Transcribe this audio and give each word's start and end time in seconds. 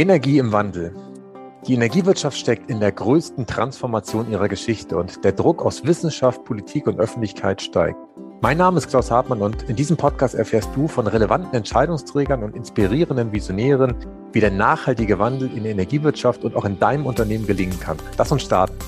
Energie 0.00 0.38
im 0.38 0.50
Wandel. 0.50 0.94
Die 1.66 1.74
Energiewirtschaft 1.74 2.38
steckt 2.38 2.70
in 2.70 2.80
der 2.80 2.90
größten 2.90 3.46
Transformation 3.46 4.30
ihrer 4.30 4.48
Geschichte 4.48 4.96
und 4.96 5.22
der 5.24 5.32
Druck 5.32 5.62
aus 5.62 5.84
Wissenschaft, 5.84 6.42
Politik 6.46 6.86
und 6.86 6.98
Öffentlichkeit 6.98 7.60
steigt. 7.60 7.98
Mein 8.40 8.56
Name 8.56 8.78
ist 8.78 8.88
Klaus 8.88 9.10
Hartmann 9.10 9.42
und 9.42 9.68
in 9.68 9.76
diesem 9.76 9.98
Podcast 9.98 10.34
erfährst 10.34 10.70
du 10.74 10.88
von 10.88 11.06
relevanten 11.06 11.52
Entscheidungsträgern 11.52 12.42
und 12.42 12.56
inspirierenden 12.56 13.30
Visionären, 13.30 13.94
wie 14.32 14.40
der 14.40 14.50
nachhaltige 14.50 15.18
Wandel 15.18 15.50
in 15.54 15.64
der 15.64 15.72
Energiewirtschaft 15.72 16.44
und 16.44 16.56
auch 16.56 16.64
in 16.64 16.78
deinem 16.78 17.04
Unternehmen 17.04 17.46
gelingen 17.46 17.78
kann. 17.78 17.98
Lass 18.16 18.32
uns 18.32 18.40
starten. 18.40 18.78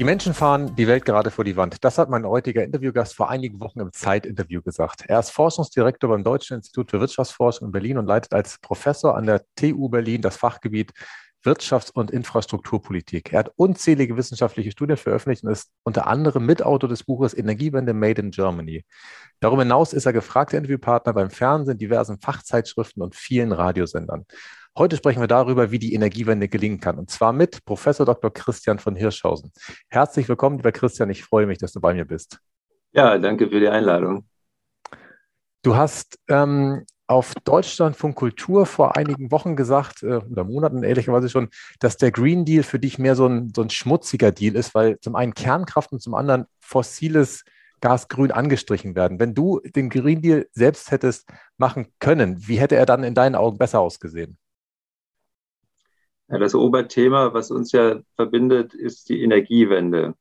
Die 0.00 0.04
Menschen 0.04 0.32
fahren 0.32 0.74
die 0.76 0.86
Welt 0.86 1.04
gerade 1.04 1.30
vor 1.30 1.44
die 1.44 1.58
Wand. 1.58 1.84
Das 1.84 1.98
hat 1.98 2.08
mein 2.08 2.24
heutiger 2.24 2.64
Interviewgast 2.64 3.14
vor 3.14 3.28
einigen 3.28 3.60
Wochen 3.60 3.80
im 3.80 3.92
Zeitinterview 3.92 4.62
gesagt. 4.62 5.04
Er 5.06 5.20
ist 5.20 5.28
Forschungsdirektor 5.28 6.08
beim 6.08 6.24
Deutschen 6.24 6.56
Institut 6.56 6.90
für 6.90 7.00
Wirtschaftsforschung 7.00 7.68
in 7.68 7.72
Berlin 7.72 7.98
und 7.98 8.06
leitet 8.06 8.32
als 8.32 8.58
Professor 8.60 9.14
an 9.14 9.26
der 9.26 9.44
TU 9.56 9.90
Berlin 9.90 10.22
das 10.22 10.38
Fachgebiet 10.38 10.94
Wirtschafts- 11.44 11.92
und 11.92 12.10
Infrastrukturpolitik. 12.10 13.32
Er 13.32 13.40
hat 13.40 13.52
unzählige 13.56 14.16
wissenschaftliche 14.16 14.70
Studien 14.70 14.96
veröffentlicht 14.96 15.44
und 15.44 15.50
ist 15.50 15.70
unter 15.84 16.06
anderem 16.06 16.44
Mitautor 16.44 16.88
des 16.88 17.04
Buches 17.04 17.36
Energiewende 17.36 17.94
Made 17.94 18.20
in 18.20 18.30
Germany. 18.30 18.84
Darüber 19.40 19.62
hinaus 19.62 19.92
ist 19.92 20.06
er 20.06 20.12
gefragter 20.12 20.58
Interviewpartner 20.58 21.14
beim 21.14 21.30
Fernsehen, 21.30 21.78
diversen 21.78 22.18
Fachzeitschriften 22.18 23.02
und 23.02 23.16
vielen 23.16 23.52
Radiosendern. 23.52 24.26
Heute 24.76 24.96
sprechen 24.96 25.20
wir 25.20 25.28
darüber, 25.28 25.70
wie 25.70 25.78
die 25.78 25.94
Energiewende 25.94 26.48
gelingen 26.48 26.78
kann. 26.78 26.98
Und 26.98 27.10
zwar 27.10 27.32
mit 27.32 27.64
Professor 27.64 28.06
Dr. 28.06 28.32
Christian 28.32 28.78
von 28.78 28.94
Hirschhausen. 28.94 29.50
Herzlich 29.88 30.28
willkommen, 30.28 30.58
lieber 30.58 30.72
Christian. 30.72 31.10
Ich 31.10 31.24
freue 31.24 31.46
mich, 31.46 31.58
dass 31.58 31.72
du 31.72 31.80
bei 31.80 31.94
mir 31.94 32.04
bist. 32.04 32.38
Ja, 32.92 33.18
danke 33.18 33.48
für 33.48 33.60
die 33.60 33.68
Einladung. 33.68 34.26
Du 35.62 35.76
hast 35.76 36.18
ähm, 36.28 36.86
auf 37.10 37.34
Deutschlandfunk 37.44 38.14
Kultur 38.14 38.66
vor 38.66 38.96
einigen 38.96 39.32
Wochen 39.32 39.56
gesagt, 39.56 40.04
äh, 40.04 40.20
oder 40.30 40.44
Monaten 40.44 40.84
ehrlicherweise 40.84 41.28
schon, 41.28 41.48
dass 41.80 41.96
der 41.96 42.12
Green 42.12 42.44
Deal 42.44 42.62
für 42.62 42.78
dich 42.78 43.00
mehr 43.00 43.16
so 43.16 43.26
ein, 43.26 43.52
so 43.54 43.62
ein 43.62 43.70
schmutziger 43.70 44.30
Deal 44.30 44.54
ist, 44.54 44.76
weil 44.76 45.00
zum 45.00 45.16
einen 45.16 45.34
Kernkraft 45.34 45.90
und 45.90 46.00
zum 46.00 46.14
anderen 46.14 46.46
fossiles 46.60 47.44
Gas 47.80 48.08
grün 48.08 48.30
angestrichen 48.30 48.94
werden. 48.94 49.18
Wenn 49.18 49.34
du 49.34 49.60
den 49.60 49.90
Green 49.90 50.22
Deal 50.22 50.46
selbst 50.52 50.92
hättest 50.92 51.28
machen 51.56 51.88
können, 51.98 52.46
wie 52.46 52.60
hätte 52.60 52.76
er 52.76 52.86
dann 52.86 53.02
in 53.02 53.14
deinen 53.14 53.34
Augen 53.34 53.58
besser 53.58 53.80
ausgesehen? 53.80 54.38
Ja, 56.28 56.38
das 56.38 56.54
Oberthema, 56.54 57.34
was 57.34 57.50
uns 57.50 57.72
ja 57.72 58.00
verbindet, 58.14 58.72
ist 58.72 59.08
die 59.08 59.20
Energiewende. 59.20 60.14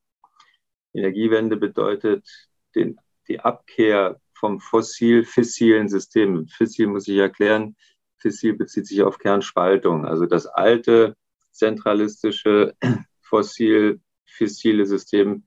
Energiewende 0.94 1.56
bedeutet 1.56 2.28
den, 2.74 3.00
die 3.28 3.40
Abkehr 3.40 4.20
vom 4.40 4.60
fossil-fissilen 4.60 5.90
System. 5.90 6.48
Fissil 6.48 6.88
muss 6.88 7.08
ich 7.08 7.18
erklären. 7.18 7.76
Fissil 8.18 8.54
bezieht 8.54 8.88
sich 8.88 9.02
auf 9.02 9.20
Kernspaltung. 9.20 10.06
Also 10.06 10.26
das 10.26 10.46
alte 10.46 11.16
zentralistische 11.52 12.76
fossil-fissile 13.22 14.86
System 14.86 15.46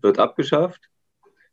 wird 0.00 0.18
abgeschafft. 0.18 0.80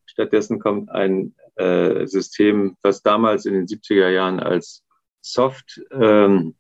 Stattdessen 0.06 0.60
kommt 0.60 0.90
ein 0.90 1.36
äh, 1.56 2.06
System, 2.08 2.78
das 2.82 3.02
damals 3.02 3.46
in 3.46 3.54
den 3.54 3.68
70er 3.68 4.10
Jahren 4.10 4.40
als 4.40 4.84
Soft 5.22 5.82
ähm, 5.92 6.56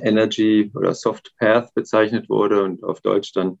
Energy 0.00 0.70
oder 0.74 0.94
Soft 0.94 1.34
Path 1.36 1.74
bezeichnet 1.74 2.28
wurde 2.30 2.62
und 2.62 2.82
auf 2.82 3.00
Deutsch 3.02 3.32
dann 3.32 3.60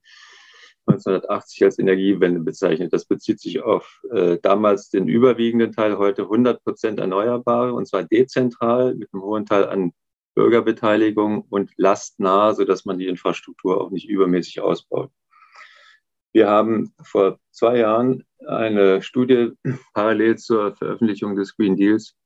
1980 0.86 1.64
als 1.64 1.78
Energiewende 1.78 2.40
bezeichnet. 2.40 2.92
Das 2.92 3.04
bezieht 3.04 3.40
sich 3.40 3.62
auf 3.62 4.02
äh, 4.10 4.38
damals 4.42 4.90
den 4.90 5.08
überwiegenden 5.08 5.72
Teil, 5.72 5.98
heute 5.98 6.22
100 6.22 6.62
Prozent 6.64 6.98
Erneuerbare 6.98 7.72
und 7.72 7.86
zwar 7.86 8.04
dezentral 8.04 8.94
mit 8.94 9.08
einem 9.12 9.22
hohen 9.22 9.46
Teil 9.46 9.68
an 9.68 9.92
Bürgerbeteiligung 10.34 11.42
und 11.50 11.72
lastnah, 11.76 12.54
sodass 12.54 12.84
man 12.84 12.98
die 12.98 13.06
Infrastruktur 13.06 13.80
auch 13.80 13.90
nicht 13.90 14.08
übermäßig 14.08 14.60
ausbaut. 14.60 15.10
Wir 16.32 16.48
haben 16.48 16.94
vor 17.02 17.38
zwei 17.50 17.78
Jahren 17.78 18.24
eine 18.46 19.02
Studie 19.02 19.52
parallel 19.94 20.38
zur 20.38 20.74
Veröffentlichung 20.74 21.36
des 21.36 21.56
Green 21.56 21.76
Deals 21.76 22.16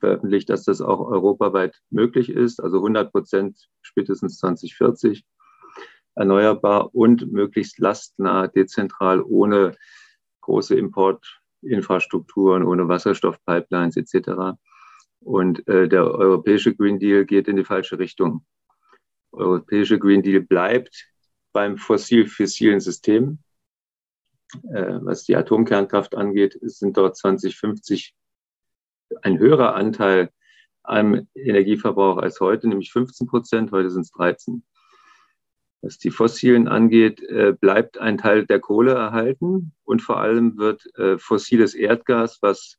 veröffentlicht, 0.00 0.48
dass 0.50 0.64
das 0.64 0.80
auch 0.80 1.00
europaweit 1.00 1.80
möglich 1.90 2.30
ist, 2.30 2.60
also 2.60 2.78
100 2.78 3.12
Prozent 3.12 3.68
spätestens 3.82 4.38
2040 4.38 5.24
erneuerbar 6.18 6.94
und 6.94 7.30
möglichst 7.32 7.78
lastnah, 7.78 8.48
dezentral, 8.48 9.22
ohne 9.22 9.76
große 10.40 10.74
Importinfrastrukturen, 10.74 12.64
ohne 12.64 12.88
Wasserstoffpipelines 12.88 13.96
etc. 13.96 14.58
Und 15.20 15.66
äh, 15.68 15.88
der 15.88 16.04
europäische 16.04 16.74
Green 16.74 16.98
Deal 16.98 17.24
geht 17.24 17.48
in 17.48 17.56
die 17.56 17.64
falsche 17.64 17.98
Richtung. 17.98 18.44
Der 19.32 19.40
europäische 19.40 19.98
Green 19.98 20.22
Deal 20.22 20.40
bleibt 20.40 21.08
beim 21.52 21.76
fossil-fissilen 21.76 22.80
System. 22.80 23.38
Äh, 24.72 24.98
was 25.02 25.24
die 25.24 25.36
Atomkernkraft 25.36 26.16
angeht, 26.16 26.58
sind 26.62 26.96
dort 26.96 27.16
2050 27.16 28.14
ein 29.22 29.38
höherer 29.38 29.74
Anteil 29.74 30.30
am 30.82 31.28
Energieverbrauch 31.34 32.18
als 32.18 32.40
heute, 32.40 32.68
nämlich 32.68 32.92
15 32.92 33.26
Prozent. 33.26 33.72
Heute 33.72 33.90
sind 33.90 34.02
es 34.02 34.10
13. 34.12 34.64
Was 35.80 35.98
die 35.98 36.10
fossilen 36.10 36.66
angeht, 36.66 37.22
äh, 37.22 37.54
bleibt 37.58 37.98
ein 37.98 38.18
Teil 38.18 38.46
der 38.46 38.58
Kohle 38.58 38.94
erhalten 38.94 39.72
und 39.84 40.02
vor 40.02 40.18
allem 40.18 40.58
wird 40.58 40.84
äh, 40.96 41.18
fossiles 41.18 41.74
Erdgas, 41.74 42.38
was, 42.42 42.78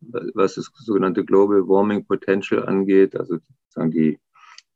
was 0.00 0.54
das 0.54 0.70
sogenannte 0.74 1.24
Global 1.24 1.68
Warming 1.68 2.06
Potential 2.06 2.66
angeht, 2.66 3.16
also 3.16 3.36
sozusagen 3.36 3.90
die 3.90 4.18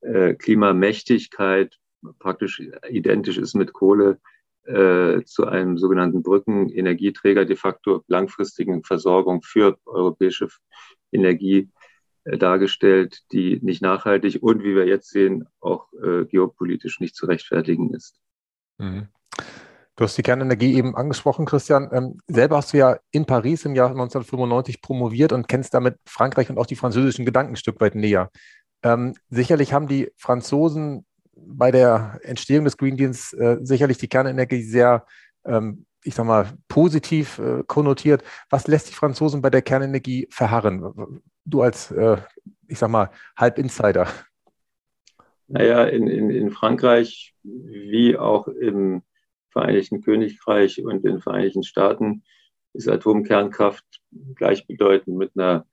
äh, 0.03 0.35
Klimamächtigkeit 0.35 1.79
praktisch 2.19 2.61
identisch 2.91 3.39
ist 3.39 3.55
mit 3.55 3.73
Kohle, 3.73 4.19
zu 5.25 5.47
einem 5.47 5.77
sogenannten 5.77 6.23
Brückenenergieträger 6.23 7.45
de 7.45 7.57
facto 7.57 8.05
langfristigen 8.07 8.85
Versorgung 8.85 9.43
für 9.43 9.77
europäische 9.87 10.47
Energie 11.11 11.69
dargestellt, 12.25 13.21
die 13.33 13.59
nicht 13.63 13.83
nachhaltig 13.83 14.43
und 14.43 14.63
wie 14.63 14.75
wir 14.75 14.87
jetzt 14.87 15.11
sehen, 15.11 15.47
auch 15.61 15.87
äh, 15.95 16.25
geopolitisch 16.25 17.01
nicht 17.01 17.17
zu 17.17 17.27
rechtfertigen 17.27 17.93
ist. 17.95 18.21
Mhm. 18.79 19.09
Du 19.97 20.05
hast 20.05 20.17
die 20.17 20.23
Kernenergie 20.23 20.75
eben 20.75 20.97
angesprochen, 20.97 21.45
Christian. 21.45 21.91
Ähm, 21.93 22.19
selber 22.27 22.57
hast 22.57 22.73
du 22.73 22.79
ja 22.79 22.99
in 23.11 23.27
Paris 23.27 23.65
im 23.65 23.75
Jahr 23.75 23.91
1995 23.91 24.81
promoviert 24.81 25.33
und 25.33 25.49
kennst 25.49 25.75
damit 25.75 25.97
Frankreich 26.07 26.49
und 26.49 26.59
auch 26.59 26.67
die 26.67 26.77
französischen 26.77 27.27
Gedanken 27.27 27.53
ein 27.53 27.57
Stück 27.57 27.81
weit 27.81 27.95
näher. 27.95 28.31
Ähm, 28.83 29.15
sicherlich 29.29 29.73
haben 29.73 29.89
die 29.89 30.11
Franzosen 30.17 31.05
bei 31.35 31.71
der 31.71 32.21
Entstehung 32.23 32.65
des 32.65 32.77
Green 32.77 32.97
Deals 32.97 33.33
äh, 33.35 33.59
sicherlich 33.63 33.99
die 33.99 34.09
Kernenergie 34.09 34.63
sehr 34.63 35.07
ähm, 35.45 35.87
ich 36.05 36.15
sag 36.15 36.27
mal, 36.27 36.53
positiv 36.69 37.39
äh, 37.39 37.63
konnotiert. 37.67 38.25
Was 38.51 38.67
lässt 38.67 38.91
die 38.91 38.95
Franzosen 38.95 39.41
bei 39.41 39.51
der 39.51 39.63
Kernenergie 39.63 40.27
verharren? 40.31 41.23
Du 41.45 41.63
als, 41.63 41.91
äh, 41.91 42.17
ich 42.69 42.79
sag 42.79 42.91
mal, 42.91 43.11
Halbinsider. 43.37 44.09
Naja, 45.49 45.85
in, 45.85 46.07
in, 46.07 46.31
in 46.31 46.51
Frankreich 46.51 47.35
wie 47.43 48.17
auch 48.17 48.49
im 48.49 49.03
Vereinigten 49.51 50.01
Königreich 50.01 50.83
und 50.83 51.05
den 51.05 51.21
Vereinigten 51.21 51.63
Staaten 51.63 52.23
ist 52.73 52.89
Atomkernkraft 52.89 53.85
gleichbedeutend 54.35 55.19
mit 55.19 55.33
einer 55.37 55.67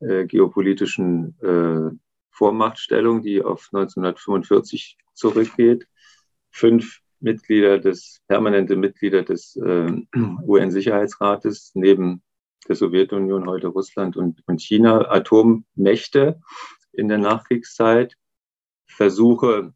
äh, 0.00 0.26
geopolitischen 0.26 1.36
äh, 1.40 1.96
Vormachtstellung, 2.30 3.22
die 3.22 3.42
auf 3.42 3.68
1945 3.72 4.98
zurückgeht. 5.14 5.86
Fünf 6.50 7.00
Mitglieder 7.20 7.78
des, 7.78 8.20
permanente 8.26 8.74
Mitglieder 8.74 9.22
des 9.22 9.54
äh, 9.56 9.92
UN-Sicherheitsrates, 10.46 11.72
neben 11.74 12.22
der 12.68 12.76
Sowjetunion, 12.76 13.48
heute 13.48 13.68
Russland 13.68 14.16
und, 14.16 14.42
und 14.46 14.60
China, 14.60 15.10
Atommächte 15.10 16.40
in 16.92 17.08
der 17.08 17.18
Nachkriegszeit, 17.18 18.16
Versuche, 18.86 19.74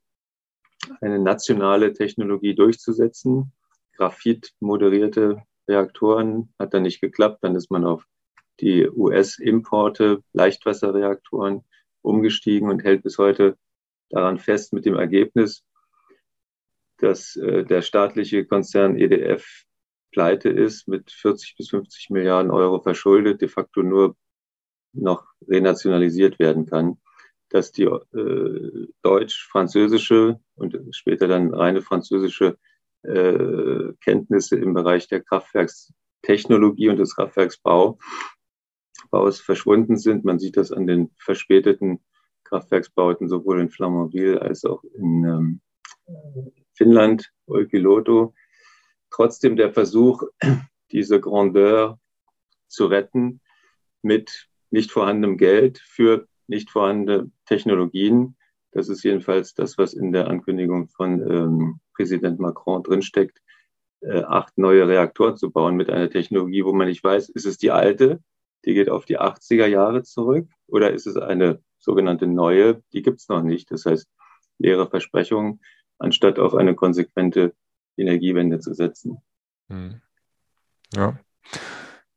eine 1.01 1.19
nationale 1.19 1.93
Technologie 1.93 2.55
durchzusetzen. 2.55 3.53
Graphit 3.97 4.53
moderierte 4.61 5.43
Reaktoren 5.69 6.53
hat 6.59 6.75
dann 6.75 6.83
nicht 6.83 7.01
geklappt. 7.01 7.39
Dann 7.43 7.57
ist 7.57 7.71
man 7.71 7.85
auf 7.85 8.05
die 8.61 8.89
US-Importe, 8.89 10.23
Leichtwasserreaktoren 10.33 11.65
umgestiegen 12.03 12.69
und 12.71 12.85
hält 12.85 13.03
bis 13.03 13.19
heute 13.19 13.57
daran 14.11 14.39
fest 14.39 14.73
mit 14.73 14.85
dem 14.85 14.95
Ergebnis, 14.95 15.65
dass 16.99 17.37
äh, 17.37 17.65
der 17.65 17.83
staatliche 17.83 18.47
Konzern 18.47 18.97
EDF 18.97 19.65
pleite 20.17 20.49
ist, 20.49 20.89
mit 20.89 21.11
40 21.11 21.57
bis 21.59 21.69
50 21.69 22.09
Milliarden 22.09 22.51
Euro 22.51 22.81
verschuldet, 22.81 23.43
de 23.43 23.49
facto 23.49 23.83
nur 23.83 24.17
noch 24.95 25.27
renationalisiert 25.47 26.39
werden 26.39 26.65
kann, 26.65 26.97
dass 27.51 27.71
die 27.71 27.83
äh, 27.83 28.89
deutsch-französische 29.03 30.41
und 30.55 30.79
später 30.93 31.29
dann 31.29 31.53
reine 31.53 31.83
französische 31.83 32.57
äh, 33.03 33.93
Kenntnisse 34.01 34.57
im 34.57 34.73
Bereich 34.73 35.07
der 35.07 35.23
Kraftwerkstechnologie 35.23 36.89
und 36.89 36.97
des 36.97 37.15
Kraftwerksbau 37.15 37.99
Baus 39.11 39.39
verschwunden 39.39 39.99
sind. 39.99 40.25
Man 40.25 40.39
sieht 40.39 40.57
das 40.57 40.73
an 40.73 40.87
den 40.87 41.11
verspäteten 41.19 42.01
Kraftwerksbauten 42.45 43.29
sowohl 43.29 43.61
in 43.61 43.69
Flamanville 43.69 44.41
als 44.41 44.65
auch 44.65 44.83
in 44.95 45.25
ähm, 45.25 45.61
Finnland, 46.73 47.31
Olkiluoto. 47.47 48.33
Trotzdem 49.17 49.57
der 49.57 49.73
Versuch, 49.73 50.25
diese 50.93 51.21
Grandeur 51.21 51.99
zu 52.69 52.85
retten 52.85 53.41
mit 54.03 54.47
nicht 54.71 54.93
vorhandenem 54.93 55.39
Geld 55.39 55.79
für 55.79 56.29
nicht 56.49 56.71
vorhandene 56.71 57.31
Technologien. 57.47 58.37
Das 58.73 58.91
ist 58.91 59.03
jedenfalls 59.05 59.55
das, 59.55 59.79
was 59.79 59.95
in 59.95 60.13
der 60.13 60.29
Ankündigung 60.29 60.89
von 60.91 61.23
ähm, 61.23 61.81
Präsident 61.95 62.41
Macron 62.41 62.83
drinsteckt, 62.83 63.41
äh, 64.01 64.21
acht 64.21 64.59
neue 64.59 64.87
Reaktoren 64.87 65.39
zu 65.39 65.51
bauen 65.51 65.77
mit 65.77 65.89
einer 65.89 66.11
Technologie, 66.11 66.63
wo 66.67 66.75
man 66.75 66.87
nicht 66.87 67.03
weiß, 67.03 67.31
ist 67.31 67.47
es 67.47 67.57
die 67.57 67.71
alte, 67.71 68.23
die 68.67 68.75
geht 68.75 68.91
auf 68.91 69.07
die 69.07 69.19
80er 69.19 69.67
Jahre 69.67 70.03
zurück, 70.03 70.47
oder 70.67 70.93
ist 70.93 71.07
es 71.07 71.17
eine 71.17 71.63
sogenannte 71.79 72.27
neue, 72.27 72.83
die 72.93 73.01
gibt 73.01 73.21
es 73.21 73.31
noch 73.31 73.43
nicht. 73.43 73.71
Das 73.71 73.87
heißt, 73.87 74.11
leere 74.59 74.91
Versprechungen, 74.91 75.63
anstatt 75.97 76.39
auf 76.39 76.55
eine 76.55 76.75
konsequente 76.75 77.55
Energiewende 77.97 78.61
zu 78.61 78.75
setzen. 78.75 79.19
Hm. 79.69 80.01
Ja. 80.95 81.19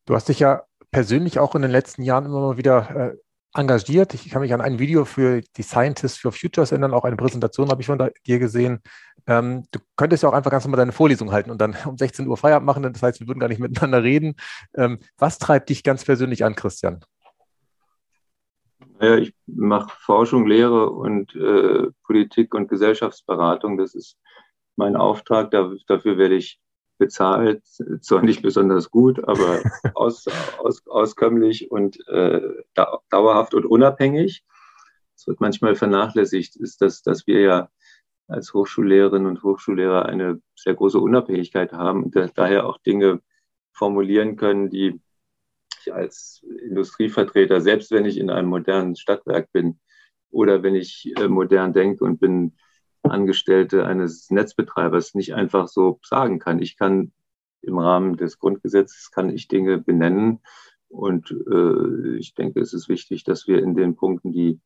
Du 0.06 0.16
hast 0.16 0.30
dich 0.30 0.40
ja 0.40 0.64
persönlich 0.92 1.40
auch 1.40 1.56
in 1.56 1.62
den 1.62 1.72
letzten 1.72 2.04
Jahren 2.04 2.26
immer 2.26 2.42
mal 2.42 2.58
wieder 2.58 3.14
äh, 3.14 3.18
engagiert. 3.54 4.14
Ich 4.14 4.30
kann 4.30 4.42
mich 4.42 4.54
an 4.54 4.62
ein 4.62 4.80
Video 4.80 5.06
für 5.06 5.42
die 5.58 5.64
Scientists 5.64 6.20
for 6.20 6.32
Futures 6.32 6.72
erinnern, 6.72 6.94
auch 6.94 7.04
eine 7.04 7.16
Präsentation 7.16 7.70
habe 7.70 7.82
ich 7.82 7.88
von 7.88 8.10
dir 8.26 8.40
gesehen. 8.40 8.82
Ähm, 9.28 9.66
du 9.72 9.80
könntest 9.96 10.24
ja 10.24 10.30
auch 10.30 10.34
einfach 10.34 10.52
ganz 10.52 10.66
normal 10.66 10.80
deine 10.80 10.92
Vorlesung 10.92 11.32
halten 11.32 11.52
und 11.52 11.60
dann 11.60 11.76
um 11.86 11.98
16 11.98 12.28
Uhr 12.28 12.38
Feierabend 12.38 12.66
machen. 12.66 12.84
Das 12.84 13.02
heißt, 13.02 13.20
wir 13.20 13.28
würden 13.28 13.40
gar 13.40 13.50
nicht 13.50 13.60
miteinander 13.60 14.04
reden. 14.04 14.36
Ähm, 14.76 15.00
was 15.18 15.40
treibt 15.40 15.70
dich 15.70 15.84
ganz 15.84 16.06
persönlich 16.06 16.44
an, 16.44 16.56
Christian? 16.56 17.02
Ja, 19.02 19.16
ich 19.16 19.34
mache 19.46 19.96
Forschung, 20.00 20.46
Lehre 20.46 20.90
und 20.90 21.34
äh, 21.36 21.88
Politik 22.04 22.54
und 22.54 22.68
Gesellschaftsberatung. 22.68 23.78
Das 23.78 23.96
ist 23.96 24.18
mein 24.80 24.96
Auftrag. 24.96 25.52
Da, 25.52 25.72
dafür 25.86 26.18
werde 26.18 26.36
ich 26.36 26.60
bezahlt, 26.98 27.64
zwar 28.02 28.24
nicht 28.24 28.42
besonders 28.42 28.90
gut, 28.90 29.24
aber 29.24 29.62
aus, 29.94 30.26
aus, 30.58 30.86
auskömmlich 30.88 31.70
und 31.70 32.06
äh, 32.08 32.42
dauerhaft 33.10 33.54
und 33.54 33.66
unabhängig. 33.66 34.44
Es 35.16 35.28
wird 35.28 35.40
manchmal 35.40 35.76
vernachlässigt, 35.76 36.56
ist, 36.56 36.82
dass, 36.82 37.04
dass 37.04 37.28
wir 37.28 37.42
ja 37.42 37.70
als 38.28 38.54
Hochschullehrerinnen 38.54 39.28
und 39.28 39.44
Hochschullehrer 39.44 40.06
eine 40.06 40.42
sehr 40.56 40.76
große 40.76 41.00
Unabhängigkeit 41.00 41.74
haben 41.74 42.04
und 42.04 42.16
daher 42.36 42.66
auch 42.66 42.78
Dinge 42.78 43.22
formulieren 43.74 44.36
können, 44.36 44.70
die 44.70 45.02
ich 45.82 45.94
als 45.94 46.44
Industrievertreter, 46.62 47.62
selbst 47.62 47.92
wenn 47.92 48.06
ich 48.06 48.18
in 48.18 48.30
einem 48.30 48.50
modernen 48.50 48.96
Stadtwerk 48.96 49.52
bin 49.52 49.80
oder 50.32 50.64
wenn 50.64 50.76
ich 50.76 51.14
äh, 51.18 51.28
modern 51.28 51.74
denke 51.74 52.04
und 52.04 52.20
bin 52.20 52.58
Angestellte 53.10 53.86
eines 53.86 54.30
Netzbetreibers 54.30 55.16
nicht 55.16 55.34
einfach 55.34 55.68
so 55.68 56.00
sagen 56.04 56.40
kann. 56.40 56.62
Ich 56.62 56.78
kann 56.78 57.12
im 57.62 57.78
Rahmen 57.78 58.18
des 58.18 58.40
Grundgesetzes 58.40 59.12
kann 59.12 59.30
ich 59.30 59.48
Dinge 59.48 59.78
benennen 59.78 60.40
und 60.88 61.32
äh, 61.32 62.18
ich 62.18 62.34
denke, 62.34 62.60
es 62.60 62.74
ist 62.74 62.90
wichtig, 62.90 63.24
dass 63.24 63.48
wir 63.48 63.62
in 63.62 63.76
den 63.76 63.96
Punkten, 63.96 64.32
die 64.32 64.60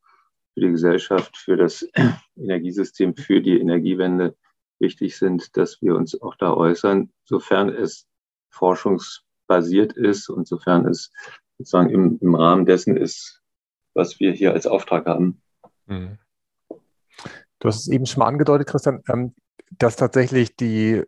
für 0.53 0.61
die 0.61 0.71
Gesellschaft, 0.71 1.37
für 1.37 1.57
das 1.57 1.87
Energiesystem, 2.37 3.15
für 3.15 3.41
die 3.41 3.59
Energiewende 3.59 4.35
wichtig 4.79 5.17
sind, 5.17 5.55
dass 5.57 5.81
wir 5.81 5.95
uns 5.95 6.19
auch 6.21 6.35
da 6.35 6.53
äußern, 6.53 7.11
sofern 7.25 7.69
es 7.69 8.07
forschungsbasiert 8.49 9.93
ist 9.93 10.29
und 10.29 10.47
sofern 10.47 10.85
es 10.85 11.11
sozusagen 11.57 11.89
im, 11.89 12.19
im 12.21 12.35
Rahmen 12.35 12.65
dessen 12.65 12.95
ist, 12.95 13.41
was 13.93 14.19
wir 14.19 14.31
hier 14.31 14.53
als 14.53 14.67
Auftrag 14.67 15.05
haben. 15.05 15.41
Mhm. 15.87 16.17
Du 17.63 17.69
hast 17.69 17.79
es 17.79 17.87
eben 17.87 18.05
schon 18.05 18.19
mal 18.19 18.27
angedeutet, 18.27 18.67
Christian, 18.67 19.01
ähm, 19.07 19.33
dass 19.79 19.95
tatsächlich 19.95 20.57
die, 20.57 21.01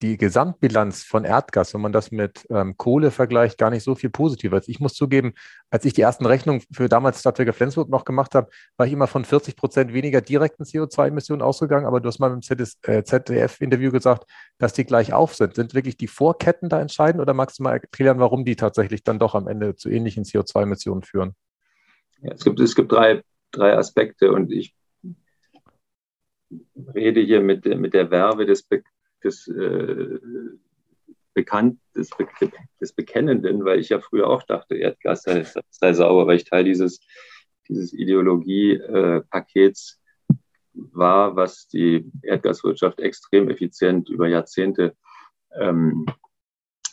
die 0.00 0.16
Gesamtbilanz 0.16 1.02
von 1.02 1.26
Erdgas, 1.26 1.74
wenn 1.74 1.82
man 1.82 1.92
das 1.92 2.10
mit 2.10 2.46
ähm, 2.48 2.78
Kohle 2.78 3.10
vergleicht, 3.10 3.58
gar 3.58 3.68
nicht 3.68 3.82
so 3.82 3.94
viel 3.94 4.08
positiver 4.08 4.56
ist. 4.56 4.70
Ich 4.70 4.80
muss 4.80 4.94
zugeben, 4.94 5.34
als 5.68 5.84
ich 5.84 5.92
die 5.92 6.00
ersten 6.00 6.24
Rechnungen 6.24 6.62
für 6.72 6.88
damals 6.88 7.20
Stadtwerke 7.20 7.52
Flensburg 7.52 7.90
noch 7.90 8.06
gemacht 8.06 8.34
habe, 8.34 8.48
war 8.78 8.86
ich 8.86 8.94
immer 8.94 9.06
von 9.06 9.26
40 9.26 9.54
Prozent 9.54 9.92
weniger 9.92 10.22
direkten 10.22 10.62
CO2-Emissionen 10.62 11.42
ausgegangen. 11.42 11.84
Aber 11.84 12.00
du 12.00 12.08
hast 12.08 12.20
mal 12.20 12.32
im 12.32 12.40
ZDF-Interview 12.40 13.92
gesagt, 13.92 14.24
dass 14.56 14.72
die 14.72 14.86
gleich 14.86 15.12
auf 15.12 15.34
sind. 15.34 15.56
Sind 15.56 15.74
wirklich 15.74 15.98
die 15.98 16.08
Vorketten 16.08 16.70
da 16.70 16.80
entscheidend 16.80 17.20
oder 17.20 17.34
magst 17.34 17.58
du 17.58 17.64
mal 17.64 17.72
erklären, 17.72 18.18
warum 18.18 18.46
die 18.46 18.56
tatsächlich 18.56 19.04
dann 19.04 19.18
doch 19.18 19.34
am 19.34 19.46
Ende 19.46 19.76
zu 19.76 19.90
ähnlichen 19.90 20.24
CO2-Emissionen 20.24 21.02
führen? 21.02 21.34
Ja, 22.22 22.32
es 22.32 22.42
gibt, 22.42 22.58
es 22.60 22.74
gibt 22.74 22.92
drei, 22.92 23.20
drei 23.50 23.76
Aspekte 23.76 24.32
und 24.32 24.50
ich 24.50 24.74
rede 26.94 27.20
hier 27.20 27.40
mit, 27.40 27.64
mit 27.64 27.94
der 27.94 28.10
Werbe 28.10 28.46
des, 28.46 28.62
Be 28.62 28.82
des, 29.22 29.48
äh, 29.48 30.18
Bekannt, 31.34 31.78
des, 31.94 32.10
Be 32.10 32.26
des 32.80 32.92
Bekennenden, 32.92 33.64
weil 33.64 33.80
ich 33.80 33.90
ja 33.90 34.00
früher 34.00 34.28
auch 34.28 34.42
dachte, 34.42 34.76
Erdgas 34.76 35.22
sei, 35.22 35.46
sei 35.70 35.92
sauber, 35.92 36.26
weil 36.26 36.36
ich 36.36 36.44
Teil 36.44 36.64
dieses, 36.64 37.00
dieses 37.68 37.92
Ideologie-Pakets 37.92 40.00
äh, 40.30 40.34
war, 40.74 41.36
was 41.36 41.68
die 41.68 42.10
Erdgaswirtschaft 42.22 43.00
extrem 43.00 43.50
effizient 43.50 44.08
über 44.08 44.28
Jahrzehnte 44.28 44.96
ähm, 45.54 46.06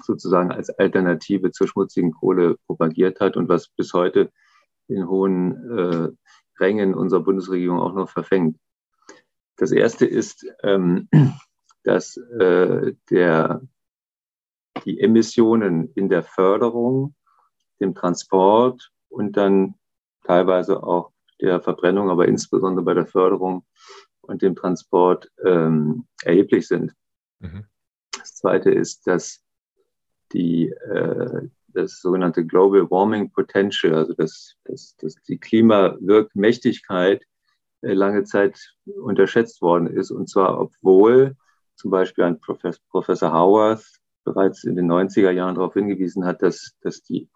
sozusagen 0.04 0.52
als 0.52 0.69
Alternative 0.69 1.52
zur 1.52 1.68
schmutzigen 1.68 2.12
Kohle 2.12 2.57
propagiert 2.68 3.19
hat 3.19 3.38
und 3.38 3.50
was 3.50 3.69
bis 3.69 3.94
heute 3.94 4.31
in 4.88 5.07
hohen 5.07 5.78
äh, 5.78 6.10
Rängen 6.60 6.94
unserer 6.94 7.22
Bundesregierung 7.22 7.80
auch 7.80 7.94
noch 7.94 8.10
verfängt. 8.10 8.57
Das 9.57 9.72
erste 9.72 10.06
ist, 10.06 10.46
ähm, 10.63 11.10
dass 11.84 12.18
äh, 12.18 12.94
der, 13.10 13.62
die 14.86 15.00
Emissionen 15.00 15.92
in 15.94 16.10
der 16.10 16.24
Förderung, 16.24 17.16
dem 17.80 17.94
Transport 17.94 18.92
und 19.10 19.38
dann 19.38 19.75
teilweise 20.24 20.84
auch 20.84 21.12
der 21.42 21.62
Verbrennung, 21.62 22.10
aber 22.10 22.28
insbesondere 22.28 22.84
bei 22.86 22.94
der 22.94 23.06
Förderung 23.06 23.66
und 24.22 24.42
dem 24.42 24.56
Transport 24.56 25.31
ähm, 25.44 26.07
erheblich 26.24 26.68
sind. 26.68 26.94
Mhm. 27.40 27.66
Das 28.18 28.36
zweite 28.36 28.72
ist, 28.72 29.06
dass 29.07 29.42
die, 30.31 30.69
äh, 30.69 31.50
das 31.68 32.00
sogenannte 32.00 32.46
Global 32.46 32.90
Warming 32.90 33.31
Potential, 33.31 33.94
also 33.94 34.13
das, 34.13 34.56
das, 34.63 34.96
das 34.98 35.16
die 35.28 35.38
Klimawirkmächtigkeit 35.38 37.24
lange 37.93 38.23
Zeit 38.23 38.75
unterschätzt 38.85 39.61
worden 39.61 39.87
ist. 39.87 40.11
Und 40.11 40.29
zwar, 40.29 40.59
obwohl 40.59 41.35
zum 41.75 41.92
Beispiel 41.92 42.23
ein 42.23 42.39
Professor, 42.39 42.81
Professor 42.89 43.33
Howard 43.33 43.83
bereits 44.23 44.63
in 44.63 44.75
den 44.75 44.92
90er 44.92 45.31
Jahren 45.31 45.56
darauf 45.56 45.73
hingewiesen 45.73 46.25
hat, 46.25 46.42
dass, 46.42 46.75
dass, 46.81 47.04
die, 47.04 47.30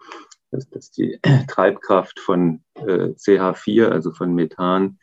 dass, 0.52 0.70
dass 0.70 0.92
die 0.92 1.20
Treibkraft 1.48 2.20
von 2.20 2.64
äh, 2.76 3.14
CH4, 3.14 3.90
also 3.90 4.12
von 4.12 4.34
Methan, 4.34 5.00